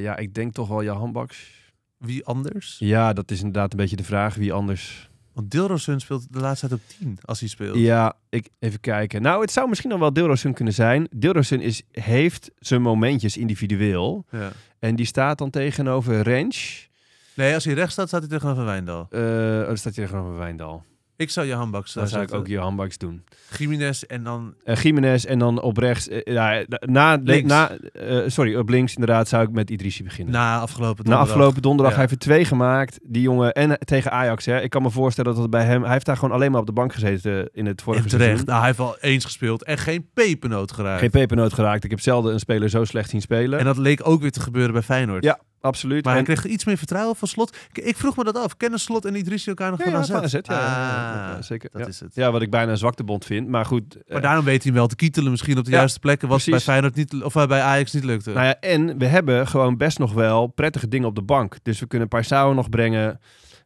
[0.02, 1.64] ja, ik denk toch wel Johan Baks.
[1.98, 2.76] Wie anders?
[2.80, 4.36] Ja, dat is inderdaad een beetje de vraag.
[4.36, 5.10] Wie anders?
[5.34, 7.78] Want Dilrosun speelt de laatste tijd op 10 als hij speelt.
[7.78, 9.22] Ja, ik, even kijken.
[9.22, 11.08] Nou, het zou misschien nog wel Dilrosun kunnen zijn.
[11.16, 14.26] Dilrosun is, heeft zijn momentjes individueel.
[14.32, 14.52] Ja.
[14.80, 16.90] En die staat dan tegenover Rens.
[17.34, 19.08] Nee, als hij rechts staat, staat hij tegenover Wijndal.
[19.10, 20.84] Eh oh, dan staat hij tegenover Wijndal.
[21.17, 23.23] Ik zou Johan Baks Dan daar zou ik ook Johan Baks doen.
[23.58, 24.54] Jiménez en dan...
[24.63, 26.08] Eh Jiménez en dan op rechts.
[26.08, 27.49] eh, ja, na, Links.
[27.49, 30.34] na, eh, sorry, op links inderdaad zou ik met Idrissi beginnen.
[30.34, 31.28] Na afgelopen Na donderdag.
[31.36, 31.99] afgelopen donderdag, Ja.
[31.99, 32.99] hij heeft er twee gemaakt.
[33.04, 34.45] Die jongen, en tegen Ajax.
[34.45, 34.62] Hè.
[34.62, 35.84] Ik kan me voorstellen dat het bij hem...
[35.84, 38.25] Hij heeft daar gewoon alleen maar op de bank gezeten in het vorige En terecht.
[38.28, 38.45] seizoen.
[38.47, 40.99] Nou, hij heeft al eens gespeeld en geen pepernoot geraakt.
[40.99, 41.84] Geen pepernoot geraakt.
[41.84, 43.60] Ik heb zelden een speler zo slecht zien spelen.
[43.60, 45.23] En dat leek ook weer te gebeuren bij Feyenoord.
[45.23, 46.04] Ja, absoluut.
[46.06, 47.56] Maar hij En- kreeg iets meer vertrouwen van Slot.
[47.73, 48.58] Ik, ik vroeg me dat af.
[48.58, 50.10] Kennen Slot en Idrissi elkaar nog Ja, van ja, AZ?
[50.10, 51.69] van AZ, ja, ja, Ah, zeker.
[51.71, 51.88] Dat Ja.
[51.88, 52.15] is het.
[52.15, 53.47] ja, wat ik bijna een zwaktebond vind.
[53.47, 53.95] Maar goed.
[53.95, 56.28] eh, Maar daarom weet hij hem wel te kietelen misschien op de Ja, juiste plekken.
[56.28, 56.60] Wat bij.
[56.60, 58.32] Feyenoord niet, of eh, bij Ajax niet lukte.
[58.32, 61.58] Nou ja, en we hebben gewoon best nog wel prettige dingen op de bank.
[61.63, 63.19] Dus we kunnen Paisao nog brengen.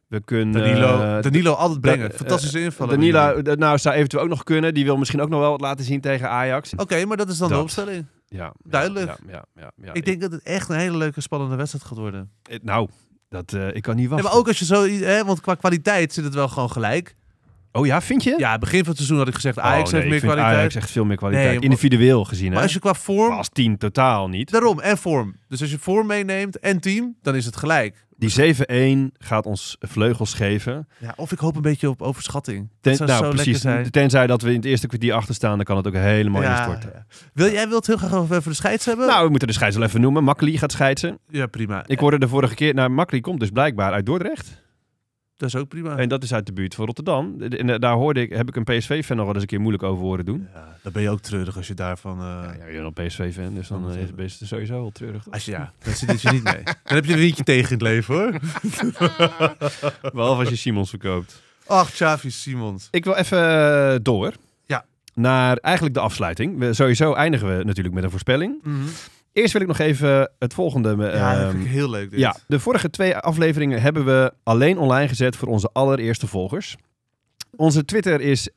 [0.08, 0.52] We kunnen...
[0.62, 2.08] Danilo, eh, Danilo altijd brengen.
[2.10, 2.94] Da- Fantastische eh, invallen.
[2.94, 4.74] Danilo, dat nou, zou eventueel ook nog kunnen.
[4.74, 6.72] Die wil misschien ook nog wel wat laten zien tegen Ajax.
[6.76, 8.06] Oké, maar dat is dan de opstelling.
[8.30, 9.18] Ja, Duidelijk.
[9.28, 12.30] Ja, ja, ja, ik denk dat het echt een hele leuke, spannende wedstrijd gaat worden.
[12.42, 12.88] Eh, Nou,
[13.28, 14.28] dat, eh, ik kan niet Ja, wachten.
[14.28, 14.86] maar ook als je zo...
[14.88, 17.16] Hè, want qua kwaliteit zit het wel gewoon gelijk.
[17.72, 18.34] Oh ja, vind je?
[18.38, 19.56] Ja, begin van het seizoen had ik gezegd...
[19.56, 20.56] Oh, Ajax nee, heeft meer kwaliteit.
[20.56, 21.50] Ajax echt veel meer kwaliteit.
[21.50, 22.52] Nee, Individueel gezien, hè?
[22.54, 23.28] Maar als je qua vorm...
[23.28, 24.50] Maar als team totaal niet.
[24.50, 25.34] Daarom, en vorm.
[25.48, 28.06] Dus als je vorm meeneemt en team, dan is het gelijk.
[28.20, 28.54] Die
[29.10, 30.88] 7-1 gaat ons vleugels geven.
[30.98, 32.68] Ja, of ik hoop een beetje op overschatting.
[32.80, 33.44] Ten, nou, zo precies.
[33.46, 33.90] lekker zijn.
[33.90, 36.56] Tenzij dat we in het eerste kwartier achter staan, dan kan het ook helemaal Ja,
[36.56, 36.90] instorten.
[36.94, 37.04] ja.
[37.34, 39.06] Wil, jij wilt heel graag over even de scheids hebben?
[39.06, 40.24] Nou, we moeten de scheids wel even noemen.
[40.24, 41.18] Makkeli gaat scheidsen.
[41.28, 41.82] ja, prima.
[41.86, 42.74] Ik hoorde de vorige keer...
[42.74, 44.62] Nou, Makkeli komt dus blijkbaar uit Dordrecht.
[45.40, 45.96] Dat is ook prima.
[45.96, 47.40] En dat is uit de buurt van Rotterdam.
[47.42, 49.82] En eh, daar hoorde ik, heb ik een PSV-fan nog wel eens een keer moeilijk
[49.84, 50.48] over horen doen.
[50.54, 52.18] Ja, dan ben je ook treurig als je daarvan...
[52.20, 52.24] eh,
[52.58, 55.24] Ja, je bent al PSV-fan, dus dan eh, is het- is het sowieso wel treurig.
[55.30, 56.62] Als je, ja, dan zit je niet mee.
[56.64, 58.32] Dan heb je een windje tegen in het leven, hoor.
[60.12, 61.42] Behalve als je Simons verkoopt.
[61.66, 62.88] Ach, Xavi Simons.
[62.90, 63.38] Ik wil even
[63.92, 64.32] eh, door.
[64.66, 64.84] Ja.
[65.14, 66.58] Naar eigenlijk de afsluiting.
[66.58, 68.62] We, sowieso eindigen we natuurlijk met een voorspelling.
[69.32, 70.90] Eerst wil ik nog even het volgende.
[70.90, 72.18] eh, Ja, dat ehm, vind ik heel leuk, dit.
[72.20, 76.76] ja, de vorige twee afleveringen hebben we alleen online gezet voor onze allereerste volgers.
[77.56, 78.50] Onze Twitter is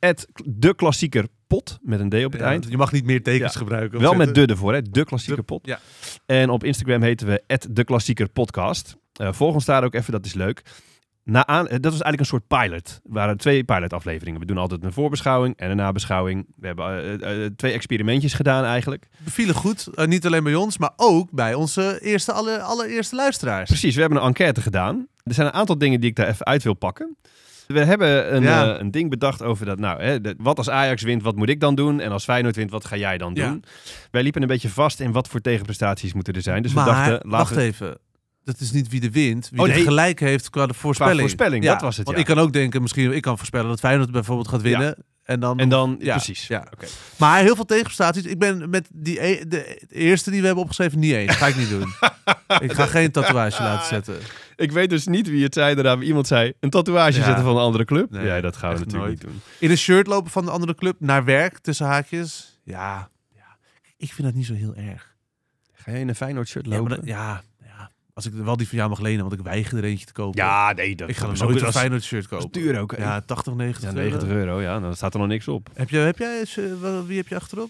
[0.45, 2.65] de klassieker pot met een D op het Ja, eind.
[2.69, 3.59] Je mag niet meer tekens Ja.
[3.59, 3.99] gebruiken.
[3.99, 4.81] Wel met de ervoor, hè?
[4.81, 5.65] de klassieker pot.
[5.67, 5.79] Ja.
[6.25, 8.95] En op Instagram heten we de klassieker podcast.
[9.13, 10.61] Eh volg ons daar ook even, dat is leuk.
[11.25, 12.87] Na aan, eh, dat was eigenlijk een soort pilot.
[13.05, 14.39] Er waren twee pilot afleveringen.
[14.39, 16.45] We doen altijd een voorbeschouwing en een nabeschouwing.
[16.55, 19.07] We hebben eh, eh, twee experimentjes gedaan eigenlijk.
[19.23, 19.87] Bevielen goed.
[20.07, 23.69] niet alleen bij ons, maar ook bij onze eerste, aller, allereerste luisteraars.
[23.69, 25.07] Precies, we hebben een enquête gedaan.
[25.23, 27.17] Er zijn een aantal dingen die ik daar even uit wil pakken.
[27.67, 28.79] We hebben een, Ja.
[28.79, 31.59] een ding bedacht over dat, nou, hè, de- wat als Ajax wint, wat moet ik
[31.59, 31.99] dan doen?
[31.99, 33.47] En als Feyenoord wint, wat ga jij dan Ja.
[33.47, 33.63] doen?
[34.11, 36.61] Wij liepen een beetje vast in wat voor tegenprestaties moeten er zijn.
[36.63, 37.61] Dus maar, we dachten, laten wacht we...
[37.61, 37.97] even.
[38.43, 39.83] Dat is niet wie de wint, wie Oh, nee.
[39.83, 41.19] gelijk heeft qua de voorspelling.
[41.19, 42.23] voorspelling, dat was het, Want ja.
[42.23, 44.95] ik kan ook denken, misschien ik kan voorspellen dat Feyenoord bijvoorbeeld gaat winnen.
[45.23, 46.47] En dan, En dan, Ja, precies.
[46.47, 46.67] ja.
[46.73, 46.85] Oké.
[47.17, 48.23] Maar heel veel tegenprestaties.
[48.25, 51.35] Ik ben met die e- de eerste die we hebben opgeschreven niet eens.
[51.35, 51.87] Ga ik niet doen.
[52.67, 54.17] ik ga geen tatoeage laten zetten.
[54.55, 55.75] Ik weet dus niet wie het zei.
[55.75, 57.25] Daarna iemand zei een tatoeage Ja.
[57.25, 58.11] zetten van een andere club.
[58.11, 59.23] Nee, ja, dat gaan we natuurlijk nooit.
[59.23, 59.41] niet doen.
[59.59, 62.59] In een shirt lopen van de andere club naar werk tussen haakjes.
[62.63, 63.57] Ja, ja.
[63.97, 65.15] ik vind dat niet zo heel erg.
[65.73, 66.89] Ga je in een Feyenoord shirt Ja, lopen?
[66.89, 67.41] dat- ja, ja,
[68.13, 70.43] als ik wel die van jou mag lenen, want ik weiger er eentje te kopen.
[70.43, 70.95] Ja, nee.
[70.95, 72.61] Dat ik ga is nooit een Feyenoord shirt dat is kopen.
[72.61, 72.95] duur ook.
[72.97, 74.01] Ja, 80, 90 Ja, euro.
[74.09, 74.61] 90 euro.
[74.61, 75.69] Ja, dan staat er nog niks op.
[75.73, 76.65] Heb, je, heb jij, eens, eh,
[77.05, 77.69] wie heb je achterop?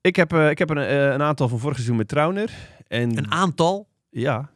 [0.00, 2.50] Ik heb, eh, ik heb een, eh, een aantal van vorig seizoen met Trauner.
[2.86, 3.88] En Een aantal?
[4.10, 4.50] ja.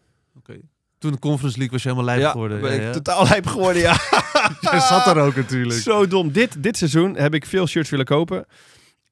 [0.99, 2.61] Toen de Conference League was je helemaal lijp ja, geworden.
[2.61, 2.93] ben Ja, ik ja.
[2.93, 3.97] totaal lijp geworden, ja.
[4.61, 5.81] Hij zat er ook natuurlijk.
[5.81, 6.33] Zo dom.
[6.33, 8.47] Dit, dit seizoen heb ik veel shirts willen kopen.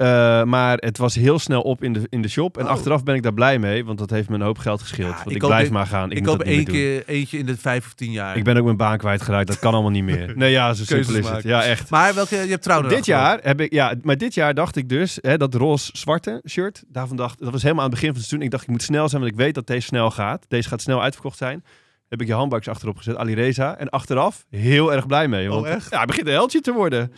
[0.01, 2.59] Eh, maar het was heel snel op in de, in de shop.
[2.59, 2.71] En Oh.
[2.71, 5.11] achteraf ben ik daar blij mee, want dat heeft me een hoop geld gescheeld.
[5.11, 6.11] Ja, want ik blijf maar gaan.
[6.11, 8.37] Ik, Ik koop één keer eentje in de vijf of tien jaar.
[8.37, 9.47] Ik ben ook mijn baan kwijtgeraakt.
[9.47, 10.33] Dat kan allemaal niet meer.
[10.37, 11.43] Nee, ja, zo simpel is het.
[11.43, 11.91] Ja, echt.
[11.91, 14.89] Maar welke, je hebt trouwens Dit jaar heb ik, ja, maar dit jaar dacht ik
[14.89, 18.29] dus, hè, dat roze-zwarte shirt, daarvan dacht, dat was helemaal aan het begin van het
[18.29, 18.47] seizoen.
[18.47, 20.45] Ik dacht, ik moet snel zijn, want ik weet dat deze snel gaat.
[20.49, 21.65] Deze gaat snel uitverkocht zijn.
[22.09, 23.77] Heb ik je handbaks achterop gezet, Ali Reza.
[23.77, 25.49] En achteraf heel erg blij mee.
[25.49, 25.91] Want, Oh, echt?
[25.91, 27.13] Ja, hij begint een heldje te worden.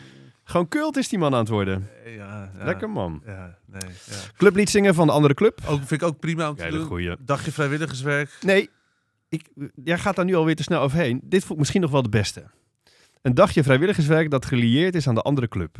[0.52, 1.88] Gewoon cult is die man aan het worden.
[2.04, 2.10] Ja,
[2.58, 2.64] ja.
[2.64, 3.22] Lekker man.
[3.26, 4.16] Ja, nee, ja.
[4.36, 5.60] Clublied zingen van de andere club.
[5.66, 6.86] Ook, vind ik ook prima om te Hele doen.
[6.86, 7.16] goeie.
[7.20, 8.30] Dagje vrijwilligerswerk.
[8.40, 8.70] Nee,
[9.28, 9.48] ik,
[9.84, 11.20] jij gaat daar nu alweer te snel overheen.
[11.24, 12.44] Dit vond ik misschien nog wel de beste.
[13.22, 15.76] Een dagje vrijwilligerswerk dat gelieerd is aan de andere club.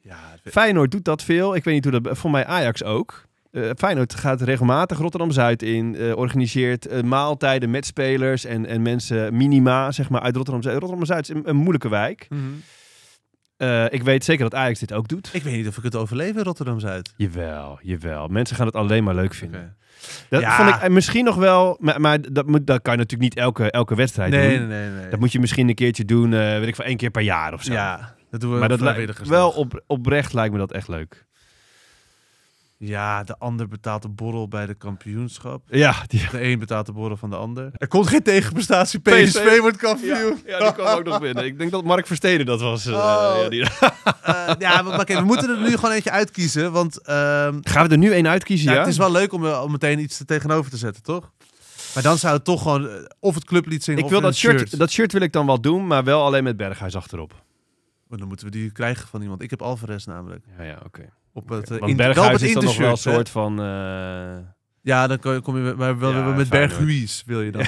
[0.00, 1.54] Ja, Feyenoord doet dat veel.
[1.54, 2.18] Ik weet niet hoe dat...
[2.18, 3.24] Voor mij Ajax ook.
[3.50, 5.94] Eh, Feyenoord gaat regelmatig Rotterdam-Zuid in.
[5.94, 10.78] eh, organiseert eh, maaltijden met spelers en, en mensen minima, zeg maar, uit Rotterdam-Zuid.
[10.78, 12.26] Rotterdam-Zuid is een, een moeilijke wijk.
[12.28, 12.42] Mhm.
[13.60, 15.30] Eh, ik weet zeker dat Ajax dit ook doet.
[15.32, 17.12] Ik weet niet of ik het overleef in Rotterdam-Zuid.
[17.16, 18.28] Jawel, jawel.
[18.28, 19.76] Mensen gaan het alleen maar leuk vinden.
[20.28, 20.56] Dat Ja.
[20.56, 21.76] vond ik eh, misschien nog wel...
[21.80, 24.68] Maar, maar dat, moet, dat kan je natuurlijk niet elke, elke wedstrijd Nee, doen.
[24.68, 24.98] nee, nee.
[25.00, 25.08] nee.
[25.10, 27.52] Dat moet je misschien een keertje doen, eh weet ik van één keer per jaar
[27.52, 27.72] of zo.
[27.72, 31.26] Ja, dat doen we maar dat wel op, oprecht lijkt me dat echt leuk.
[32.82, 35.62] Ja, de ander betaalt de borrel bij de kampioenschap.
[35.68, 37.70] Ja, die, De een betaalt de borrel van de ander.
[37.72, 39.00] Er komt geen tegenprestatie.
[39.00, 40.40] PSV, PSV wordt kampioen.
[40.46, 41.44] Ja, die kwam ook nog binnen.
[41.44, 42.86] Ik denk dat Mark Versteden dat was.
[42.86, 43.36] eh, Oh.
[43.42, 43.62] ja, die...
[43.62, 46.72] Eh, ja, maar we moeten er nu gewoon eentje uitkiezen.
[46.72, 48.78] Want ehm, Gaan we er nu één uitkiezen, ja, ja?
[48.78, 51.32] het is wel leuk om, eh, om meteen iets er tegenover te zetten, toch?
[51.94, 54.78] Maar dan zou het toch gewoon of het clublied zingen ik of wil dat shirt,
[54.78, 57.32] dat shirt wil ik dan wel doen, maar wel alleen met Berghuis achterop.
[58.10, 59.42] Oh, dan moeten we die krijgen van iemand.
[59.42, 60.44] Ik heb Alvarez namelijk.
[60.58, 61.08] Ja, ja, oké.
[61.32, 63.60] Op het, eh, Want in- op Berghuis het is dan nog wel een soort van...
[63.62, 64.36] eh,
[64.82, 66.48] Ja, dan kom je, maar wel Ja, met.
[66.48, 67.66] Berghuis wil je dan.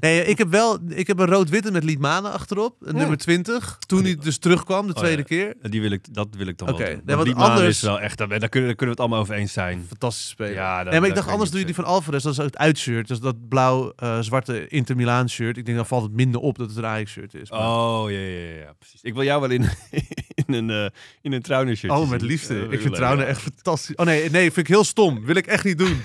[0.00, 2.98] nee, ik heb wel ik heb een rood-witte met Liedmanen achterop, een Ja.
[2.98, 3.76] nummer 20.
[3.86, 5.22] Toen hij dus terugkwam, de Oh, tweede ja.
[5.24, 5.70] keer.
[5.70, 7.02] die wil ik, dat wil ik dan Oké, wel doen.
[7.04, 8.18] nee, want anders- is wel echt...
[8.18, 9.84] Daar, kunnen, daar kunnen we het allemaal over eens zijn.
[9.88, 10.52] Fantastisch spelen.
[10.52, 12.46] Ja, dat- nee, maar ik dacht anders doe je die van Alvarez, dat is ook
[12.46, 13.08] het uitshirt.
[13.08, 15.56] Dus dat blauw-zwarte Inter Milaan shirt.
[15.56, 17.50] Ik denk dan valt het minder op dat het een Ajax shirt is.
[17.50, 19.00] Maar- Oh, ja, ja, ja, precies.
[19.02, 19.62] Ik wil jou wel in,
[20.46, 20.86] in een, eh
[21.22, 21.92] in een trouwnershirt.
[21.92, 22.66] Oh, met liefde.
[22.70, 23.96] ik vind trouwen echt fantastisch.
[23.96, 25.24] Oh nee, nee, vind ik heel stom.
[25.24, 26.00] Wil ik echt niet doen.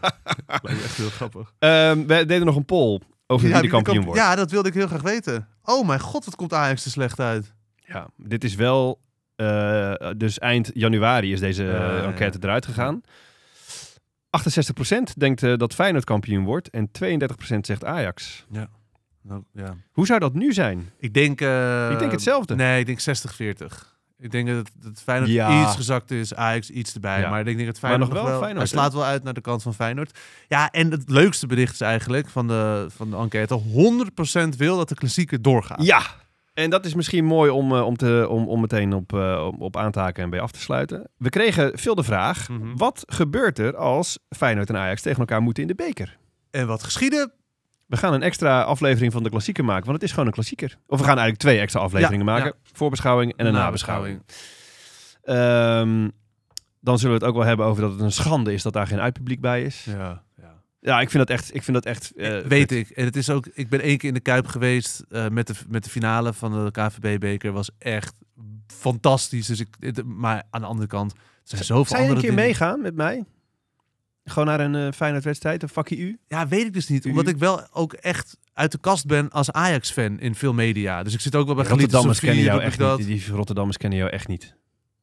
[0.46, 1.52] Lijkt me echt heel grappig.
[1.58, 4.20] We deden nog een poll over wie de kampioen kamp- wordt.
[4.20, 5.48] Ja, dat wilde ik heel graag weten.
[5.64, 7.52] Oh mijn god, wat komt Ajax er slecht uit.
[7.76, 9.00] Ja, dit is wel...
[9.36, 12.44] eh, dus eind januari is deze eh, Ja, ja, enquête ja.
[12.46, 13.00] eruit gegaan.
[14.30, 18.46] 68% denkt eh, dat Feyenoord kampioen wordt en 32% zegt Ajax.
[19.22, 19.76] Nou, ja.
[19.92, 20.90] Hoe zou dat nu zijn?
[20.98, 21.40] Ik denk...
[21.40, 22.54] eh, Ik denk hetzelfde.
[22.54, 23.00] Nee, ik denk
[23.62, 23.64] 60-40.
[24.22, 25.62] Ik denk dat het Feyenoord Ja.
[25.62, 27.20] iets gezakt is, Ajax iets erbij.
[27.20, 27.30] Ja.
[27.30, 28.40] Maar ik denk dat het Feyenoord nog wel wel...
[28.40, 30.18] Feyenoord, hij slaat wel uit naar de kant van Feyenoord.
[30.48, 33.60] Ja, en het leukste bericht is eigenlijk van de, van de enquête...
[34.52, 35.82] 100% wil dat de klassieker doorgaat.
[35.82, 36.02] Ja!
[36.54, 39.60] En dat is misschien mooi om, eh, om, te, om, om meteen op, eh, op,
[39.60, 41.08] op aan te haken en bij af te sluiten.
[41.16, 42.76] We kregen veel de vraag, Mhm.
[42.76, 46.18] wat gebeurt er als Feyenoord en Ajax tegen elkaar moeten in de beker?
[46.50, 47.32] En wat geschieden?
[47.92, 50.78] We gaan een extra aflevering van de klassieker maken, want het is gewoon een klassieker.
[50.86, 52.54] Of we gaan eigenlijk twee extra afleveringen Ja, maken.
[52.72, 54.22] Voorbeschouwing en een nabeschouwing.
[55.22, 56.08] Ehm,
[56.80, 58.86] dan zullen we het ook wel hebben over dat het een schande is dat daar
[58.86, 59.84] geen uitpubliek bij is.
[59.84, 60.62] Ja, ja.
[60.80, 61.54] Ja, ik vind dat echt...
[61.54, 62.90] Ik vind dat echt eh, Weet ik.
[62.90, 65.54] En het is ook, ik ben één keer in de Kuip geweest eh, met, de,
[65.68, 67.52] met de finale van de KVB-beker.
[67.52, 68.14] Was echt
[68.66, 69.46] fantastisch.
[69.46, 72.34] Dus ik, maar aan de andere kant, er zijn zoveel je een keer dingen.
[72.34, 73.24] meegaan met mij?
[74.24, 76.18] Gewoon naar een eh Feyenoord-wedstrijd, een vakje U?
[76.28, 77.04] Ja, weet ik dus niet.
[77.06, 81.02] U- Omdat ik wel ook echt uit de kast ben als Ajax-fan in veel media.
[81.02, 82.98] Dus ik zit ook wel bij Galita Rotterdammers Sofie, kennen jou echt dat.
[82.98, 83.06] niet.
[83.06, 84.54] Die Rotterdamers kennen jou echt niet.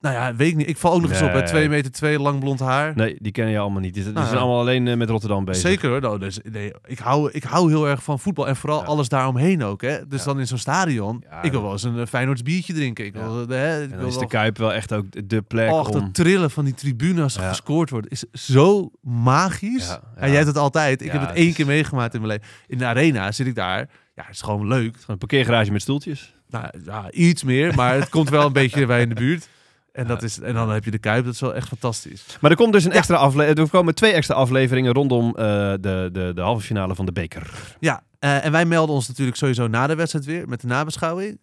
[0.01, 0.67] Nou ja, weet ik niet.
[0.69, 1.31] Ik val ook nog eens op.
[1.31, 1.49] Bij Nee.
[1.49, 2.95] 2 meter 2, lang blond haar.
[2.95, 3.93] Nee, die kennen jou allemaal niet.
[3.93, 5.69] Die, die Nou zijn allemaal alleen eh, met Rotterdam bezig.
[5.69, 6.01] Zeker hoor.
[6.01, 8.85] Nou, dus, nee, ik, hou, ik hou heel erg van voetbal en vooral Ja.
[8.85, 9.81] alles daaromheen ook.
[9.81, 10.07] Hè.
[10.07, 10.25] Dus Ja.
[10.25, 11.23] dan in zo'n stadion.
[11.29, 13.05] Ja, ik wil wel eens een eh, Feyenoords biertje drinken.
[13.05, 15.71] Ik wil, eh, hè, ik dan wil is de Kuip wel echt ook de plek
[15.71, 15.93] Och, om...
[15.99, 19.97] dat trillen van die tribune als er gescoord wordt is zo magisch.
[20.15, 21.01] En jij hebt het altijd.
[21.01, 22.47] Ik heb het het één is- keer meegemaakt in mijn leven.
[22.67, 23.89] In de arena zit ik daar.
[24.15, 24.91] Ja, het is gewoon leuk.
[24.91, 26.35] Gewoon een parkeergarage met stoeltjes.
[26.49, 29.49] Nou, ja, iets meer, maar het komt wel een beetje bij in de buurt.
[29.91, 32.25] En, dat is, en dan heb je de Kuip, dat is wel echt fantastisch.
[32.41, 33.57] Maar er komt dus een extra aflevering.
[33.59, 35.43] Er komen twee extra afleveringen rondom eh,
[35.79, 37.51] de, de, de halve finale van de beker.
[37.79, 41.39] Ja, eh, en wij melden ons natuurlijk sowieso na de wedstrijd weer met de nabeschouwing.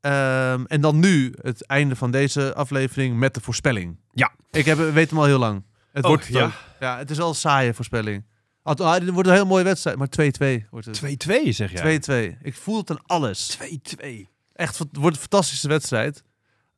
[0.00, 3.96] Ehm, en dan nu het einde van deze aflevering met de voorspelling.
[4.12, 4.32] Ja.
[4.50, 5.64] Ik heb, weet hem al heel lang.
[5.92, 6.44] Het Oh, wordt het ja?
[6.44, 6.52] ook.
[6.80, 8.24] ja, het is al een saaie voorspelling.
[8.62, 10.96] Al- ah, Het wordt een heel mooie wedstrijd, maar 2-2 wordt het.
[10.98, 12.00] 2-2 zeg jij.
[12.34, 12.38] 2-2.
[12.42, 13.58] Ik voel het aan alles.
[13.62, 14.28] 2-2.
[14.52, 16.22] Echt, het wordt een fantastische wedstrijd.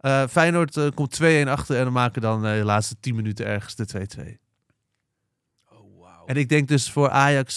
[0.02, 3.46] Eh, Feyenoord eh, komt 2-1 achter en dan maken dan eh, de laatste 10 minuten
[3.46, 4.38] ergens de 2-2.
[5.70, 6.26] Oh, wauw.
[6.26, 7.56] En ik denk dus voor Ajax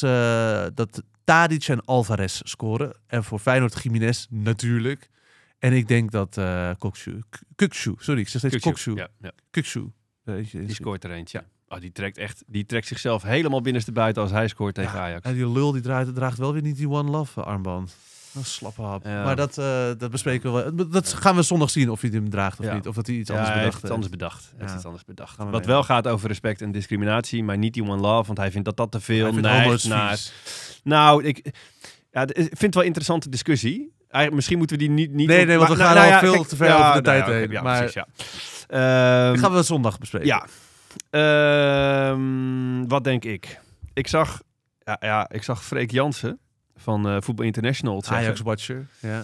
[0.75, 2.95] dat Tadic en Alvarez scoren.
[3.07, 5.09] En voor Feyenoord Jiménez natuurlijk.
[5.59, 7.21] En ik denk dat uh, Kokshu,
[7.55, 8.95] Kukshu, sorry, ik zeg steeds Kokshu.
[8.95, 9.31] Ja, ja.
[9.49, 9.91] Kukshu.
[10.51, 11.43] Die scoort er eentje.
[11.67, 15.03] Oh, die, trekt echt, die trekt zichzelf helemaal binnenste buiten als hij scoort tegen Ja,
[15.03, 15.25] Ajax.
[15.25, 17.95] En die lul die draait, draagt wel weer niet die One Love armband.
[18.35, 19.05] Een slappe hap.
[19.05, 19.23] Ja.
[19.23, 20.89] Maar dat, eh, dat bespreken we wel.
[20.89, 22.73] Dat gaan we zondag zien of hij hem draagt of Ja.
[22.73, 22.87] niet.
[22.87, 24.53] Of dat hij iets anders hij heeft bedacht iets anders bedacht.
[24.57, 25.35] Heeft iets anders bedacht.
[25.35, 25.69] Gaan we Wat mee.
[25.69, 28.77] wel gaat over respect en discriminatie, maar niet die one love, want hij vindt dat
[28.77, 29.69] dat te veel naar...
[29.69, 30.31] vies.
[30.83, 31.53] Nou, ik,
[32.11, 33.93] ja, vind het wel een interessante discussie.
[33.99, 35.11] Eigenlijk, misschien moeten we die niet...
[35.13, 37.51] niet Nee, nee, want we gaan al veel te ver over de tijd oké, heen,
[37.51, 38.07] Ja, maar- precies, ja.
[38.67, 40.27] Ehm, Dat gaan we zondag bespreken.
[40.27, 40.45] ja.
[41.09, 43.59] Ehm, wat denk ik?
[43.93, 44.41] Ik zag,
[44.83, 46.39] ja, ja, ik zag Freek Jansen
[46.75, 48.23] van eh Voetbal International het zeggen.
[48.25, 48.87] Ajax-watcher.
[48.99, 49.23] Ja.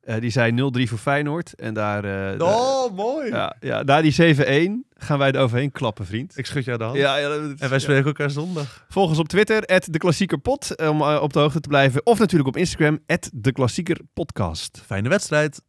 [0.00, 1.54] Eh, die zei 0-3 voor Feyenoord.
[1.54, 3.28] En daar, eh, daar- Oh, mooi.
[3.30, 6.38] ja, ja, na die 7-1 gaan wij er overheen klappen, vriend.
[6.38, 6.96] Ik schud jou de hand.
[6.96, 8.84] Ja, ja, dat- En wij spreken elkaar zondag.
[8.88, 12.06] Volg ons op Twitter, de Klassiekerpot, om op de hoogte te blijven.
[12.06, 12.98] Of natuurlijk op Instagram,
[13.34, 14.82] de Klassiekerpodcast.
[14.86, 15.62] Fijne wedstrijd.